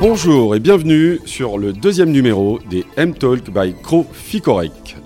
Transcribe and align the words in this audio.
Bonjour 0.00 0.54
et 0.54 0.60
bienvenue 0.60 1.18
sur 1.24 1.58
le 1.58 1.72
deuxième 1.72 2.12
numéro 2.12 2.60
des 2.70 2.86
M-Talk 2.96 3.50
by 3.50 3.74
Croficorec. 3.82 4.96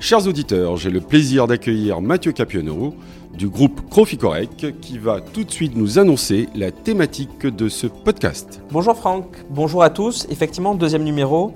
Chers 0.00 0.26
auditeurs, 0.26 0.76
j'ai 0.76 0.90
le 0.90 1.00
plaisir 1.00 1.46
d'accueillir 1.46 2.00
Mathieu 2.00 2.32
Capionneau 2.32 2.96
du 3.32 3.48
groupe 3.48 3.88
Croficorec 3.88 4.74
qui 4.80 4.98
va 4.98 5.20
tout 5.20 5.44
de 5.44 5.50
suite 5.52 5.76
nous 5.76 6.00
annoncer 6.00 6.48
la 6.56 6.72
thématique 6.72 7.46
de 7.46 7.68
ce 7.68 7.86
podcast. 7.86 8.60
Bonjour 8.72 8.96
Franck, 8.96 9.26
bonjour 9.50 9.84
à 9.84 9.90
tous. 9.90 10.26
Effectivement, 10.30 10.74
deuxième 10.74 11.04
numéro. 11.04 11.54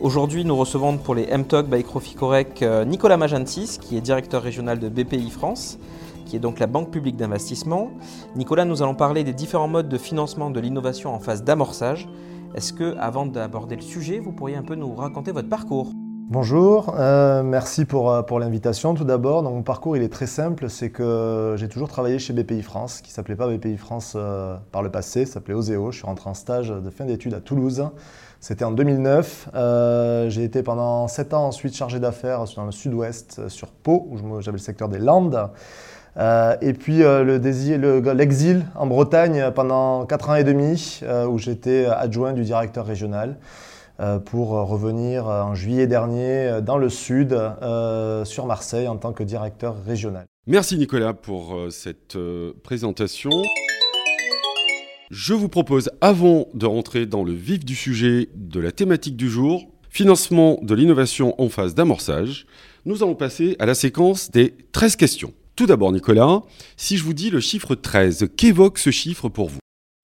Aujourd'hui, 0.00 0.44
nous 0.44 0.56
recevons 0.56 0.98
pour 0.98 1.14
les 1.14 1.28
M-Talk 1.28 1.68
by 1.68 1.84
Croficorec 1.84 2.60
euh, 2.62 2.84
Nicolas 2.84 3.16
Magentis, 3.16 3.78
qui 3.80 3.96
est 3.96 4.00
directeur 4.00 4.42
régional 4.42 4.80
de 4.80 4.88
BPI 4.88 5.30
France, 5.30 5.78
qui 6.26 6.34
est 6.34 6.40
donc 6.40 6.58
la 6.58 6.66
banque 6.66 6.90
publique 6.90 7.14
d'investissement. 7.14 7.92
Nicolas, 8.34 8.64
nous 8.64 8.82
allons 8.82 8.96
parler 8.96 9.22
des 9.22 9.32
différents 9.32 9.68
modes 9.68 9.88
de 9.88 9.98
financement 9.98 10.50
de 10.50 10.58
l'innovation 10.58 11.14
en 11.14 11.20
phase 11.20 11.44
d'amorçage. 11.44 12.08
Est-ce 12.54 12.74
que, 12.74 12.96
avant 12.98 13.24
d'aborder 13.24 13.76
le 13.76 13.82
sujet, 13.82 14.18
vous 14.18 14.32
pourriez 14.32 14.56
un 14.56 14.62
peu 14.62 14.74
nous 14.74 14.94
raconter 14.94 15.32
votre 15.32 15.48
parcours? 15.48 15.90
Bonjour, 16.28 16.94
euh, 16.98 17.42
merci 17.42 17.86
pour, 17.86 18.10
euh, 18.10 18.22
pour 18.22 18.40
l'invitation 18.40 18.92
tout 18.94 19.04
d'abord. 19.04 19.42
mon 19.42 19.62
parcours 19.62 19.96
il 19.96 20.02
est 20.02 20.12
très 20.12 20.26
simple, 20.26 20.68
c'est 20.68 20.90
que 20.90 21.54
j'ai 21.56 21.68
toujours 21.68 21.88
travaillé 21.88 22.18
chez 22.18 22.34
BPI 22.34 22.62
France, 22.62 23.00
qui 23.00 23.10
ne 23.10 23.14
s'appelait 23.14 23.36
pas 23.36 23.48
BPI 23.48 23.78
France 23.78 24.14
euh, 24.16 24.56
par 24.70 24.82
le 24.82 24.90
passé, 24.90 25.24
s'appelait 25.24 25.54
Oseo. 25.54 25.92
Je 25.92 25.98
suis 25.98 26.06
rentré 26.06 26.28
en 26.28 26.34
stage 26.34 26.68
de 26.68 26.90
fin 26.90 27.06
d'études 27.06 27.34
à 27.34 27.40
Toulouse. 27.40 27.88
C'était 28.40 28.64
en 28.64 28.72
2009. 28.72 29.50
j'ai 30.28 30.44
été 30.44 30.62
pendant 30.62 31.08
7 31.08 31.32
ans 31.32 31.46
ensuite 31.46 31.74
chargé 31.74 32.00
d'affaires 32.00 32.44
dans 32.56 32.66
le 32.66 32.72
sud-ouest, 32.72 33.48
sur 33.48 33.68
Pau, 33.68 34.08
où 34.10 34.40
j'avais 34.40 34.58
le 34.58 34.62
secteur 34.62 34.88
des 34.88 34.98
Landes. 34.98 35.48
Et 36.16 36.72
puis 36.72 37.02
l'exil 38.14 38.64
en 38.74 38.86
Bretagne 38.86 39.50
pendant 39.54 40.04
4 40.06 40.30
ans 40.30 40.34
et 40.34 40.44
demi, 40.44 41.00
où 41.28 41.38
j'étais 41.38 41.86
adjoint 41.86 42.32
du 42.32 42.42
directeur 42.42 42.86
régional. 42.86 43.36
Euh, 44.00 44.18
pour 44.18 44.48
revenir 44.48 45.28
euh, 45.28 45.42
en 45.42 45.54
juillet 45.54 45.86
dernier 45.86 46.48
euh, 46.48 46.60
dans 46.60 46.78
le 46.78 46.88
sud, 46.88 47.38
sur 48.24 48.46
Marseille, 48.46 48.88
en 48.88 48.96
tant 48.96 49.12
que 49.12 49.22
directeur 49.22 49.76
régional. 49.84 50.24
Merci 50.46 50.76
Nicolas 50.76 51.12
pour 51.12 51.56
cette 51.70 52.16
présentation. 52.64 53.30
Je 55.10 55.34
vous 55.34 55.48
propose, 55.48 55.90
avant 56.00 56.48
de 56.54 56.66
rentrer 56.66 57.06
dans 57.06 57.22
le 57.22 57.32
vif 57.32 57.64
du 57.64 57.76
sujet 57.76 58.28
de 58.34 58.58
la 58.58 58.72
thématique 58.72 59.16
du 59.16 59.28
jour, 59.28 59.68
financement 59.88 60.58
de 60.62 60.74
l'innovation 60.74 61.40
en 61.40 61.48
phase 61.48 61.74
d'amorçage, 61.74 62.46
nous 62.86 63.02
allons 63.04 63.14
passer 63.14 63.54
à 63.60 63.66
la 63.66 63.74
séquence 63.74 64.30
des 64.30 64.54
13 64.72 64.96
questions. 64.96 65.32
Tout 65.62 65.68
d'abord 65.68 65.92
Nicolas, 65.92 66.42
si 66.76 66.96
je 66.96 67.04
vous 67.04 67.14
dis 67.14 67.30
le 67.30 67.38
chiffre 67.38 67.76
13, 67.76 68.30
qu'évoque 68.36 68.78
ce 68.78 68.90
chiffre 68.90 69.28
pour 69.28 69.48
vous? 69.48 69.60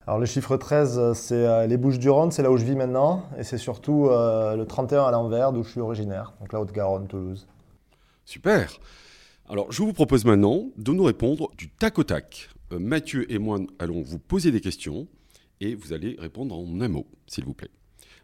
Alors 0.07 0.17
le 0.17 0.25
chiffre 0.25 0.55
13, 0.55 0.97
euh, 0.97 1.13
c'est 1.13 1.35
euh, 1.35 1.67
les 1.67 1.75
Bouches-du-Rhône, 1.75 2.31
c'est 2.31 2.41
là 2.41 2.49
où 2.49 2.55
je 2.55 2.63
vis 2.63 2.77
maintenant, 2.77 3.25
et 3.37 3.43
c'est 3.43 3.57
surtout 3.57 4.07
euh, 4.07 4.55
le 4.55 4.65
31 4.65 5.03
à 5.03 5.11
l'envers, 5.11 5.51
d'où 5.51 5.63
je 5.63 5.71
suis 5.71 5.81
originaire, 5.81 6.31
donc 6.39 6.53
la 6.53 6.61
Haute-Garonne, 6.61 7.07
Toulouse. 7.07 7.45
Super. 8.23 8.71
Alors 9.49 9.69
je 9.69 9.83
vous 9.83 9.91
propose 9.91 10.23
maintenant 10.23 10.69
de 10.77 10.93
nous 10.93 11.03
répondre 11.03 11.49
du 11.57 11.69
tac 11.69 11.99
au 11.99 12.05
tac. 12.05 12.49
Mathieu 12.71 13.29
et 13.29 13.37
moi 13.37 13.59
allons 13.79 14.01
vous 14.01 14.17
poser 14.17 14.51
des 14.51 14.61
questions, 14.61 15.09
et 15.59 15.75
vous 15.75 15.91
allez 15.91 16.15
répondre 16.19 16.57
en 16.57 16.79
un 16.79 16.87
mot, 16.87 17.05
s'il 17.27 17.43
vous 17.43 17.53
plaît. 17.53 17.71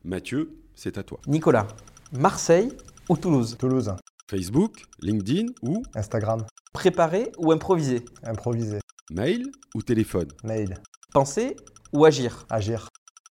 Mathieu, 0.05 0.55
c'est 0.73 0.97
à 0.97 1.03
toi. 1.03 1.19
Nicolas, 1.27 1.67
Marseille 2.13 2.69
ou 3.09 3.17
Toulouse? 3.17 3.57
Toulouse. 3.59 3.93
Facebook, 4.29 4.85
LinkedIn 5.01 5.53
ou 5.61 5.83
Instagram. 5.93 6.43
Préparé 6.73 7.31
ou 7.37 7.51
improvisé 7.51 8.03
Improvisé. 8.23 8.79
Mail 9.11 9.51
ou 9.75 9.83
téléphone? 9.83 10.29
Mail. 10.43 10.77
Penser 11.13 11.55
ou 11.93 12.05
agir? 12.05 12.45
Agir. 12.49 12.87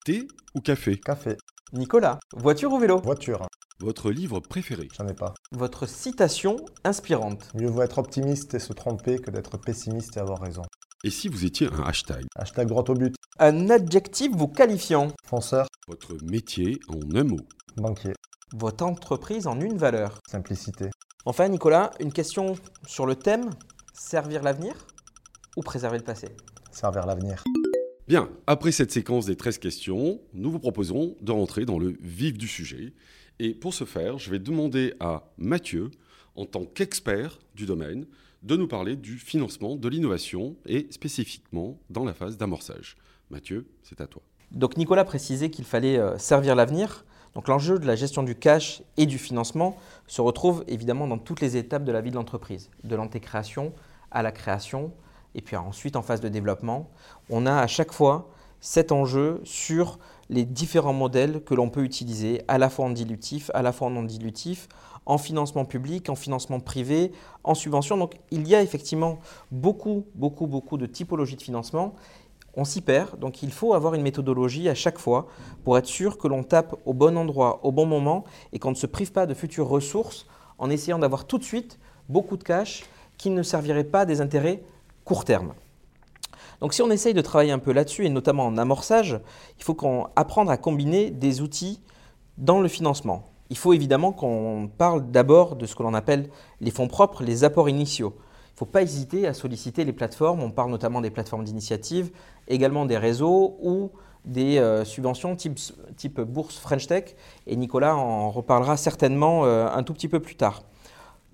Thé 0.04 0.28
ou 0.54 0.60
café? 0.60 0.98
Café. 0.98 1.38
Nicolas, 1.72 2.18
voiture 2.36 2.72
ou 2.74 2.78
vélo? 2.78 3.00
Voiture. 3.00 3.46
Votre 3.80 4.10
livre 4.10 4.40
préféré? 4.40 4.88
J'en 4.94 5.08
ai 5.08 5.14
pas. 5.14 5.32
Votre 5.52 5.86
citation 5.86 6.56
inspirante 6.84 7.48
Mieux 7.54 7.70
vaut 7.70 7.82
être 7.82 7.96
optimiste 7.96 8.52
et 8.52 8.58
se 8.58 8.74
tromper 8.74 9.18
que 9.18 9.30
d'être 9.30 9.56
pessimiste 9.56 10.18
et 10.18 10.20
avoir 10.20 10.40
raison. 10.42 10.62
Et 11.04 11.10
si 11.10 11.28
vous 11.28 11.46
étiez 11.46 11.68
un 11.72 11.84
hashtag? 11.84 12.26
Hashtag 12.36 12.68
droit 12.68 12.84
au 12.88 12.94
but. 12.94 13.14
Un 13.38 13.70
adjectif 13.70 14.30
vous 14.36 14.48
qualifiant 14.48 15.08
Fonceur. 15.26 15.66
Votre 15.88 16.22
métier 16.22 16.78
en 16.88 17.00
un 17.16 17.24
mot? 17.24 17.40
Banquier. 17.76 18.12
Votre 18.54 18.84
entreprise 18.84 19.46
en 19.46 19.58
une 19.60 19.78
valeur 19.78 20.18
Simplicité. 20.28 20.90
Enfin, 21.24 21.48
Nicolas, 21.48 21.90
une 22.00 22.12
question 22.12 22.54
sur 22.86 23.06
le 23.06 23.14
thème 23.14 23.48
servir 23.94 24.42
l'avenir 24.42 24.74
ou 25.56 25.62
préserver 25.62 25.96
le 25.96 26.04
passé? 26.04 26.28
Servir 26.70 27.06
l'avenir. 27.06 27.44
Bien, 28.08 28.28
après 28.46 28.70
cette 28.70 28.92
séquence 28.92 29.24
des 29.24 29.36
13 29.36 29.56
questions, 29.56 30.20
nous 30.34 30.50
vous 30.50 30.58
proposons 30.58 31.16
de 31.22 31.32
rentrer 31.32 31.64
dans 31.64 31.78
le 31.78 31.96
vif 32.02 32.36
du 32.36 32.46
sujet. 32.46 32.92
Et 33.38 33.54
pour 33.54 33.72
ce 33.72 33.84
faire, 33.84 34.18
je 34.18 34.30
vais 34.30 34.38
demander 34.38 34.92
à 35.00 35.32
Mathieu, 35.38 35.90
en 36.36 36.44
tant 36.44 36.66
qu'expert 36.66 37.38
du 37.54 37.64
domaine, 37.64 38.06
de 38.42 38.56
nous 38.56 38.68
parler 38.68 38.96
du 38.96 39.16
financement 39.16 39.76
de 39.76 39.88
l'innovation 39.88 40.56
et 40.66 40.88
spécifiquement 40.90 41.78
dans 41.88 42.04
la 42.04 42.12
phase 42.12 42.36
d'amorçage. 42.36 42.98
Mathieu, 43.30 43.66
c'est 43.82 44.02
à 44.02 44.06
toi. 44.06 44.22
Donc 44.50 44.76
Nicolas 44.76 45.04
précisait 45.04 45.48
qu'il 45.48 45.64
fallait 45.64 45.96
euh, 45.96 46.18
servir 46.18 46.54
l'avenir. 46.54 47.06
Donc 47.34 47.48
l'enjeu 47.48 47.78
de 47.78 47.86
la 47.86 47.96
gestion 47.96 48.22
du 48.22 48.34
cash 48.34 48.82
et 48.96 49.06
du 49.06 49.18
financement 49.18 49.76
se 50.06 50.20
retrouve 50.20 50.64
évidemment 50.68 51.06
dans 51.06 51.18
toutes 51.18 51.40
les 51.40 51.56
étapes 51.56 51.84
de 51.84 51.92
la 51.92 52.00
vie 52.00 52.10
de 52.10 52.16
l'entreprise, 52.16 52.70
de 52.84 52.94
l'antécréation 52.94 53.72
à 54.10 54.22
la 54.22 54.32
création, 54.32 54.92
et 55.34 55.40
puis 55.40 55.56
ensuite 55.56 55.96
en 55.96 56.02
phase 56.02 56.20
de 56.20 56.28
développement, 56.28 56.90
on 57.30 57.46
a 57.46 57.54
à 57.54 57.66
chaque 57.66 57.92
fois 57.92 58.28
cet 58.60 58.92
enjeu 58.92 59.40
sur 59.44 59.98
les 60.28 60.44
différents 60.44 60.92
modèles 60.92 61.42
que 61.42 61.54
l'on 61.54 61.68
peut 61.68 61.82
utiliser, 61.82 62.42
à 62.48 62.58
la 62.58 62.70
fois 62.70 62.86
en 62.86 62.90
dilutif, 62.90 63.50
à 63.54 63.62
la 63.62 63.72
fois 63.72 63.88
en 63.88 63.90
non 63.90 64.02
dilutif, 64.02 64.68
en 65.04 65.18
financement 65.18 65.64
public, 65.64 66.08
en 66.08 66.14
financement 66.14 66.60
privé, 66.60 67.12
en 67.44 67.54
subvention. 67.54 67.96
Donc 67.96 68.14
il 68.30 68.46
y 68.46 68.54
a 68.54 68.62
effectivement 68.62 69.18
beaucoup, 69.50 70.06
beaucoup, 70.14 70.46
beaucoup 70.46 70.78
de 70.78 70.86
typologies 70.86 71.36
de 71.36 71.42
financement. 71.42 71.94
On 72.54 72.64
s'y 72.64 72.82
perd, 72.82 73.18
donc 73.18 73.42
il 73.42 73.50
faut 73.50 73.72
avoir 73.72 73.94
une 73.94 74.02
méthodologie 74.02 74.68
à 74.68 74.74
chaque 74.74 74.98
fois 74.98 75.26
pour 75.64 75.78
être 75.78 75.86
sûr 75.86 76.18
que 76.18 76.28
l'on 76.28 76.42
tape 76.42 76.76
au 76.84 76.92
bon 76.92 77.16
endroit, 77.16 77.60
au 77.62 77.72
bon 77.72 77.86
moment 77.86 78.24
et 78.52 78.58
qu'on 78.58 78.70
ne 78.70 78.76
se 78.76 78.86
prive 78.86 79.12
pas 79.12 79.26
de 79.26 79.32
futures 79.32 79.68
ressources 79.68 80.26
en 80.58 80.68
essayant 80.68 80.98
d'avoir 80.98 81.26
tout 81.26 81.38
de 81.38 81.44
suite 81.44 81.78
beaucoup 82.08 82.36
de 82.36 82.44
cash 82.44 82.84
qui 83.16 83.30
ne 83.30 83.42
servirait 83.42 83.84
pas 83.84 84.04
des 84.04 84.20
intérêts 84.20 84.62
court 85.04 85.24
terme. 85.24 85.54
Donc 86.60 86.74
si 86.74 86.82
on 86.82 86.90
essaye 86.90 87.14
de 87.14 87.20
travailler 87.20 87.52
un 87.52 87.58
peu 87.58 87.72
là-dessus, 87.72 88.04
et 88.04 88.08
notamment 88.08 88.46
en 88.46 88.56
amorçage, 88.58 89.18
il 89.58 89.64
faut 89.64 89.74
qu'on 89.74 90.06
apprenne 90.14 90.48
à 90.48 90.56
combiner 90.56 91.10
des 91.10 91.40
outils 91.40 91.80
dans 92.38 92.60
le 92.60 92.68
financement. 92.68 93.30
Il 93.50 93.58
faut 93.58 93.72
évidemment 93.72 94.12
qu'on 94.12 94.70
parle 94.78 95.10
d'abord 95.10 95.56
de 95.56 95.66
ce 95.66 95.74
que 95.74 95.82
l'on 95.82 95.92
appelle 95.92 96.30
les 96.60 96.70
fonds 96.70 96.88
propres, 96.88 97.24
les 97.24 97.44
apports 97.44 97.68
initiaux. 97.68 98.14
Il 98.16 98.54
ne 98.54 98.58
faut 98.58 98.64
pas 98.66 98.82
hésiter 98.82 99.26
à 99.26 99.34
solliciter 99.34 99.84
les 99.84 99.92
plateformes, 99.92 100.42
on 100.42 100.50
parle 100.50 100.70
notamment 100.70 101.00
des 101.00 101.10
plateformes 101.10 101.42
d'initiative, 101.42 102.12
également 102.52 102.86
des 102.86 102.98
réseaux 102.98 103.56
ou 103.60 103.90
des 104.24 104.58
euh, 104.58 104.84
subventions 104.84 105.34
type, 105.34 105.58
type, 105.96 106.20
bourse 106.20 106.58
French 106.58 106.86
Tech, 106.86 107.16
et 107.46 107.56
Nicolas 107.56 107.96
en 107.96 108.30
reparlera 108.30 108.76
certainement 108.76 109.44
euh, 109.44 109.66
un 109.68 109.82
tout 109.82 109.94
petit 109.94 110.08
peu 110.08 110.20
plus 110.20 110.36
tard. 110.36 110.62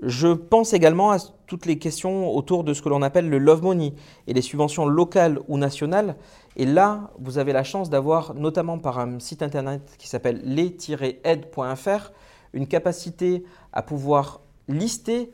Je 0.01 0.29
pense 0.29 0.75
également 0.75 1.11
à 1.11 1.19
toutes 1.47 1.67
les 1.67 1.79
questions 1.79 2.31
autour 2.35 2.63
de 2.63 2.73
ce 2.73 2.83
que 2.83 2.89
l'on 2.89 3.03
appelle 3.03 3.29
le 3.29 3.39
love 3.39 3.63
money 3.63 3.95
et 4.29 4.33
les 4.33 4.43
subventions 4.43 4.87
locales 4.87 5.41
ou 5.49 5.59
nationales. 5.59 6.17
Et 6.57 6.67
là, 6.67 7.11
vous 7.19 7.39
avez 7.39 7.53
la 7.53 7.65
chance 7.65 7.91
d'avoir, 7.91 8.35
notamment 8.35 8.79
par 8.79 9.01
un 9.01 9.19
site 9.19 9.43
internet 9.43 9.97
qui 9.99 10.07
s'appelle 10.07 10.41
les-aide.fr, 10.45 12.13
une 12.53 12.69
capacité 12.69 13.45
à 13.73 13.83
pouvoir 13.83 14.41
lister 14.69 15.33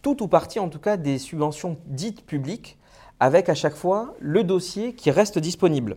tout 0.00 0.22
ou 0.22 0.28
partie, 0.28 0.58
en 0.58 0.68
tout 0.68 0.78
cas, 0.78 0.96
des 0.96 1.18
subventions 1.18 1.76
dites 1.86 2.24
publiques, 2.24 2.77
avec 3.20 3.48
à 3.48 3.54
chaque 3.54 3.76
fois 3.76 4.14
le 4.20 4.44
dossier 4.44 4.94
qui 4.94 5.10
reste 5.10 5.38
disponible. 5.38 5.96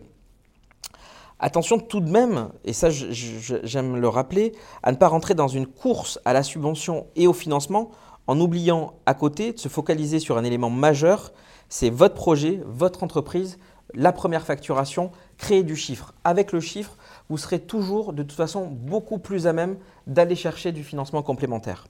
Attention 1.38 1.78
tout 1.80 2.00
de 2.00 2.10
même, 2.10 2.50
et 2.64 2.72
ça 2.72 2.88
j'aime 2.90 3.96
le 3.96 4.08
rappeler, 4.08 4.52
à 4.82 4.92
ne 4.92 4.96
pas 4.96 5.08
rentrer 5.08 5.34
dans 5.34 5.48
une 5.48 5.66
course 5.66 6.20
à 6.24 6.32
la 6.32 6.44
subvention 6.44 7.06
et 7.16 7.26
au 7.26 7.32
financement 7.32 7.90
en 8.28 8.40
oubliant 8.40 8.94
à 9.06 9.14
côté 9.14 9.52
de 9.52 9.58
se 9.58 9.68
focaliser 9.68 10.20
sur 10.20 10.38
un 10.38 10.44
élément 10.44 10.70
majeur, 10.70 11.32
c'est 11.68 11.90
votre 11.90 12.14
projet, 12.14 12.60
votre 12.64 13.02
entreprise, 13.02 13.58
la 13.94 14.12
première 14.12 14.46
facturation, 14.46 15.10
créer 15.36 15.64
du 15.64 15.74
chiffre. 15.74 16.14
Avec 16.22 16.52
le 16.52 16.60
chiffre, 16.60 16.96
vous 17.28 17.38
serez 17.38 17.58
toujours 17.58 18.12
de 18.12 18.22
toute 18.22 18.36
façon 18.36 18.66
beaucoup 18.66 19.18
plus 19.18 19.46
à 19.46 19.52
même 19.52 19.76
d'aller 20.06 20.36
chercher 20.36 20.70
du 20.70 20.84
financement 20.84 21.22
complémentaire. 21.22 21.86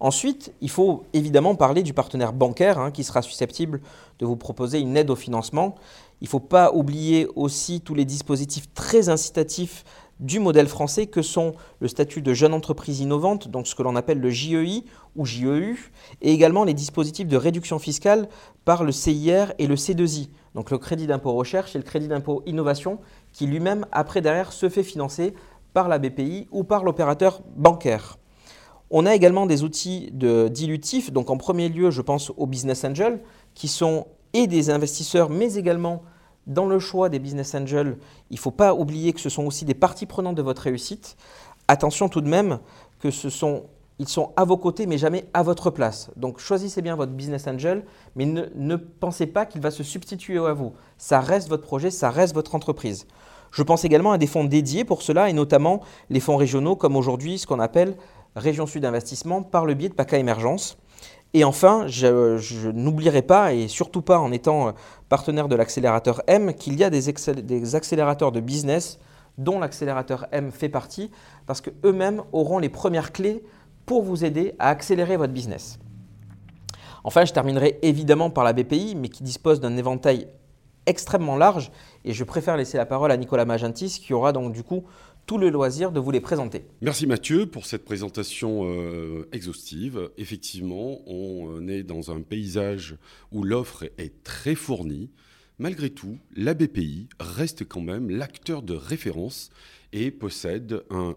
Ensuite, 0.00 0.52
il 0.60 0.70
faut 0.70 1.04
évidemment 1.12 1.56
parler 1.56 1.82
du 1.82 1.92
partenaire 1.92 2.32
bancaire 2.32 2.78
hein, 2.78 2.92
qui 2.92 3.02
sera 3.02 3.20
susceptible 3.20 3.80
de 4.20 4.26
vous 4.26 4.36
proposer 4.36 4.78
une 4.78 4.96
aide 4.96 5.10
au 5.10 5.16
financement. 5.16 5.74
Il 6.20 6.24
ne 6.24 6.28
faut 6.28 6.40
pas 6.40 6.72
oublier 6.72 7.26
aussi 7.34 7.80
tous 7.80 7.94
les 7.94 8.04
dispositifs 8.04 8.72
très 8.74 9.08
incitatifs 9.08 9.84
du 10.20 10.40
modèle 10.40 10.68
français 10.68 11.06
que 11.06 11.22
sont 11.22 11.54
le 11.80 11.88
statut 11.88 12.22
de 12.22 12.34
jeune 12.34 12.54
entreprise 12.54 13.00
innovante, 13.00 13.48
donc 13.48 13.66
ce 13.66 13.74
que 13.74 13.82
l'on 13.82 13.96
appelle 13.96 14.20
le 14.20 14.30
JEI 14.30 14.84
ou 15.16 15.24
JEU, 15.24 15.76
et 16.22 16.32
également 16.32 16.64
les 16.64 16.74
dispositifs 16.74 17.28
de 17.28 17.36
réduction 17.36 17.78
fiscale 17.78 18.28
par 18.64 18.84
le 18.84 18.92
CIR 18.92 19.52
et 19.58 19.66
le 19.66 19.76
C2I, 19.76 20.28
donc 20.54 20.70
le 20.70 20.78
crédit 20.78 21.06
d'impôt 21.06 21.32
recherche 21.32 21.76
et 21.76 21.78
le 21.78 21.84
crédit 21.84 22.08
d'impôt 22.08 22.42
innovation, 22.46 22.98
qui 23.32 23.46
lui-même, 23.46 23.86
après 23.92 24.20
derrière, 24.20 24.52
se 24.52 24.68
fait 24.68 24.82
financer 24.82 25.34
par 25.72 25.88
la 25.88 25.98
BPI 25.98 26.48
ou 26.50 26.64
par 26.64 26.82
l'opérateur 26.82 27.40
bancaire. 27.56 28.18
On 28.90 29.04
a 29.04 29.14
également 29.14 29.46
des 29.46 29.64
outils 29.64 30.10
de 30.12 30.48
dilutifs, 30.48 31.12
donc 31.12 31.28
en 31.30 31.36
premier 31.36 31.68
lieu, 31.68 31.90
je 31.90 32.00
pense 32.00 32.32
aux 32.36 32.46
business 32.46 32.84
angels, 32.84 33.20
qui 33.54 33.68
sont 33.68 34.06
et 34.32 34.46
des 34.46 34.70
investisseurs, 34.70 35.30
mais 35.30 35.54
également 35.54 36.02
dans 36.46 36.66
le 36.66 36.78
choix 36.78 37.10
des 37.10 37.18
business 37.18 37.54
angels, 37.54 37.98
il 38.30 38.34
ne 38.34 38.40
faut 38.40 38.50
pas 38.50 38.74
oublier 38.74 39.12
que 39.12 39.20
ce 39.20 39.28
sont 39.28 39.44
aussi 39.44 39.64
des 39.64 39.74
parties 39.74 40.06
prenantes 40.06 40.36
de 40.36 40.42
votre 40.42 40.62
réussite. 40.62 41.16
Attention 41.68 42.08
tout 42.08 42.22
de 42.22 42.28
même 42.28 42.58
que 42.98 43.10
ce 43.10 43.28
sont, 43.28 43.64
ils 43.98 44.08
sont 44.08 44.32
à 44.36 44.44
vos 44.44 44.56
côtés, 44.56 44.86
mais 44.86 44.96
jamais 44.96 45.26
à 45.34 45.42
votre 45.42 45.70
place. 45.70 46.10
Donc 46.16 46.38
choisissez 46.38 46.80
bien 46.80 46.96
votre 46.96 47.12
business 47.12 47.46
angel, 47.46 47.84
mais 48.16 48.24
ne, 48.24 48.44
ne 48.54 48.76
pensez 48.76 49.26
pas 49.26 49.44
qu'il 49.44 49.60
va 49.60 49.70
se 49.70 49.82
substituer 49.82 50.38
à 50.38 50.54
vous. 50.54 50.72
Ça 50.96 51.20
reste 51.20 51.50
votre 51.50 51.64
projet, 51.64 51.90
ça 51.90 52.08
reste 52.08 52.34
votre 52.34 52.54
entreprise. 52.54 53.06
Je 53.50 53.62
pense 53.62 53.84
également 53.84 54.12
à 54.12 54.18
des 54.18 54.26
fonds 54.26 54.44
dédiés 54.44 54.84
pour 54.84 55.02
cela, 55.02 55.28
et 55.28 55.32
notamment 55.32 55.80
les 56.10 56.20
fonds 56.20 56.36
régionaux, 56.36 56.76
comme 56.76 56.96
aujourd'hui 56.96 57.38
ce 57.38 57.46
qu'on 57.46 57.60
appelle 57.60 57.94
Région 58.36 58.66
Sud 58.66 58.84
Investissement 58.84 59.42
par 59.42 59.66
le 59.66 59.74
biais 59.74 59.88
de 59.88 59.94
PACA 59.94 60.18
Émergence. 60.18 60.78
Et 61.34 61.44
enfin, 61.44 61.86
je, 61.86 62.70
n'oublierai 62.70 63.22
pas, 63.22 63.52
et 63.52 63.68
surtout 63.68 64.00
pas 64.00 64.18
en 64.18 64.32
étant 64.32 64.72
partenaire 65.08 65.48
de 65.48 65.56
l'accélérateur 65.56 66.22
M, 66.26 66.54
qu'il 66.54 66.76
y 66.76 66.84
a 66.84 66.90
des, 66.90 67.12
des, 67.42 67.74
accélérateurs 67.74 68.32
de 68.32 68.40
business 68.40 68.98
dont 69.36 69.58
l'accélérateur 69.58 70.26
M 70.32 70.50
fait 70.50 70.70
partie, 70.70 71.10
parce 71.46 71.60
qu'eux-mêmes 71.60 72.22
auront 72.32 72.58
les 72.58 72.70
premières 72.70 73.12
clés 73.12 73.44
pour 73.84 74.02
vous 74.02 74.24
aider 74.24 74.54
à 74.58 74.70
accélérer 74.70 75.16
votre 75.16 75.32
business. 75.32 75.78
Enfin, 77.04 77.24
je 77.24 77.32
terminerai 77.32 77.78
évidemment 77.82 78.30
par 78.30 78.44
la 78.44 78.52
BPI, 78.52 78.96
mais 78.96 79.08
qui 79.08 79.22
dispose 79.22 79.60
d'un 79.60 79.76
éventail 79.76 80.28
extrêmement 80.86 81.36
large, 81.36 81.70
et 82.04 82.12
je 82.12 82.24
préfère 82.24 82.56
laisser 82.56 82.78
la 82.78 82.86
parole 82.86 83.12
à 83.12 83.16
Nicolas 83.16 83.44
Magentis, 83.44 84.00
qui 84.02 84.14
aura 84.14 84.32
donc 84.32 84.52
du 84.52 84.62
coup 84.62 84.84
tout 85.28 85.36
le 85.36 85.50
loisir 85.50 85.92
de 85.92 86.00
vous 86.00 86.10
les 86.10 86.22
présenter. 86.22 86.64
Merci 86.80 87.06
Mathieu 87.06 87.44
pour 87.44 87.66
cette 87.66 87.84
présentation 87.84 88.62
euh, 88.64 89.28
exhaustive. 89.30 90.10
Effectivement, 90.16 91.02
on 91.06 91.68
est 91.68 91.82
dans 91.82 92.10
un 92.10 92.22
paysage 92.22 92.96
où 93.30 93.42
l'offre 93.42 93.84
est 93.98 94.24
très 94.24 94.54
fournie. 94.54 95.10
Malgré 95.58 95.90
tout, 95.90 96.18
la 96.34 96.54
BPI 96.54 97.10
reste 97.20 97.68
quand 97.68 97.82
même 97.82 98.08
l'acteur 98.08 98.62
de 98.62 98.72
référence 98.72 99.50
et 99.92 100.10
possède 100.10 100.82
un 100.88 101.14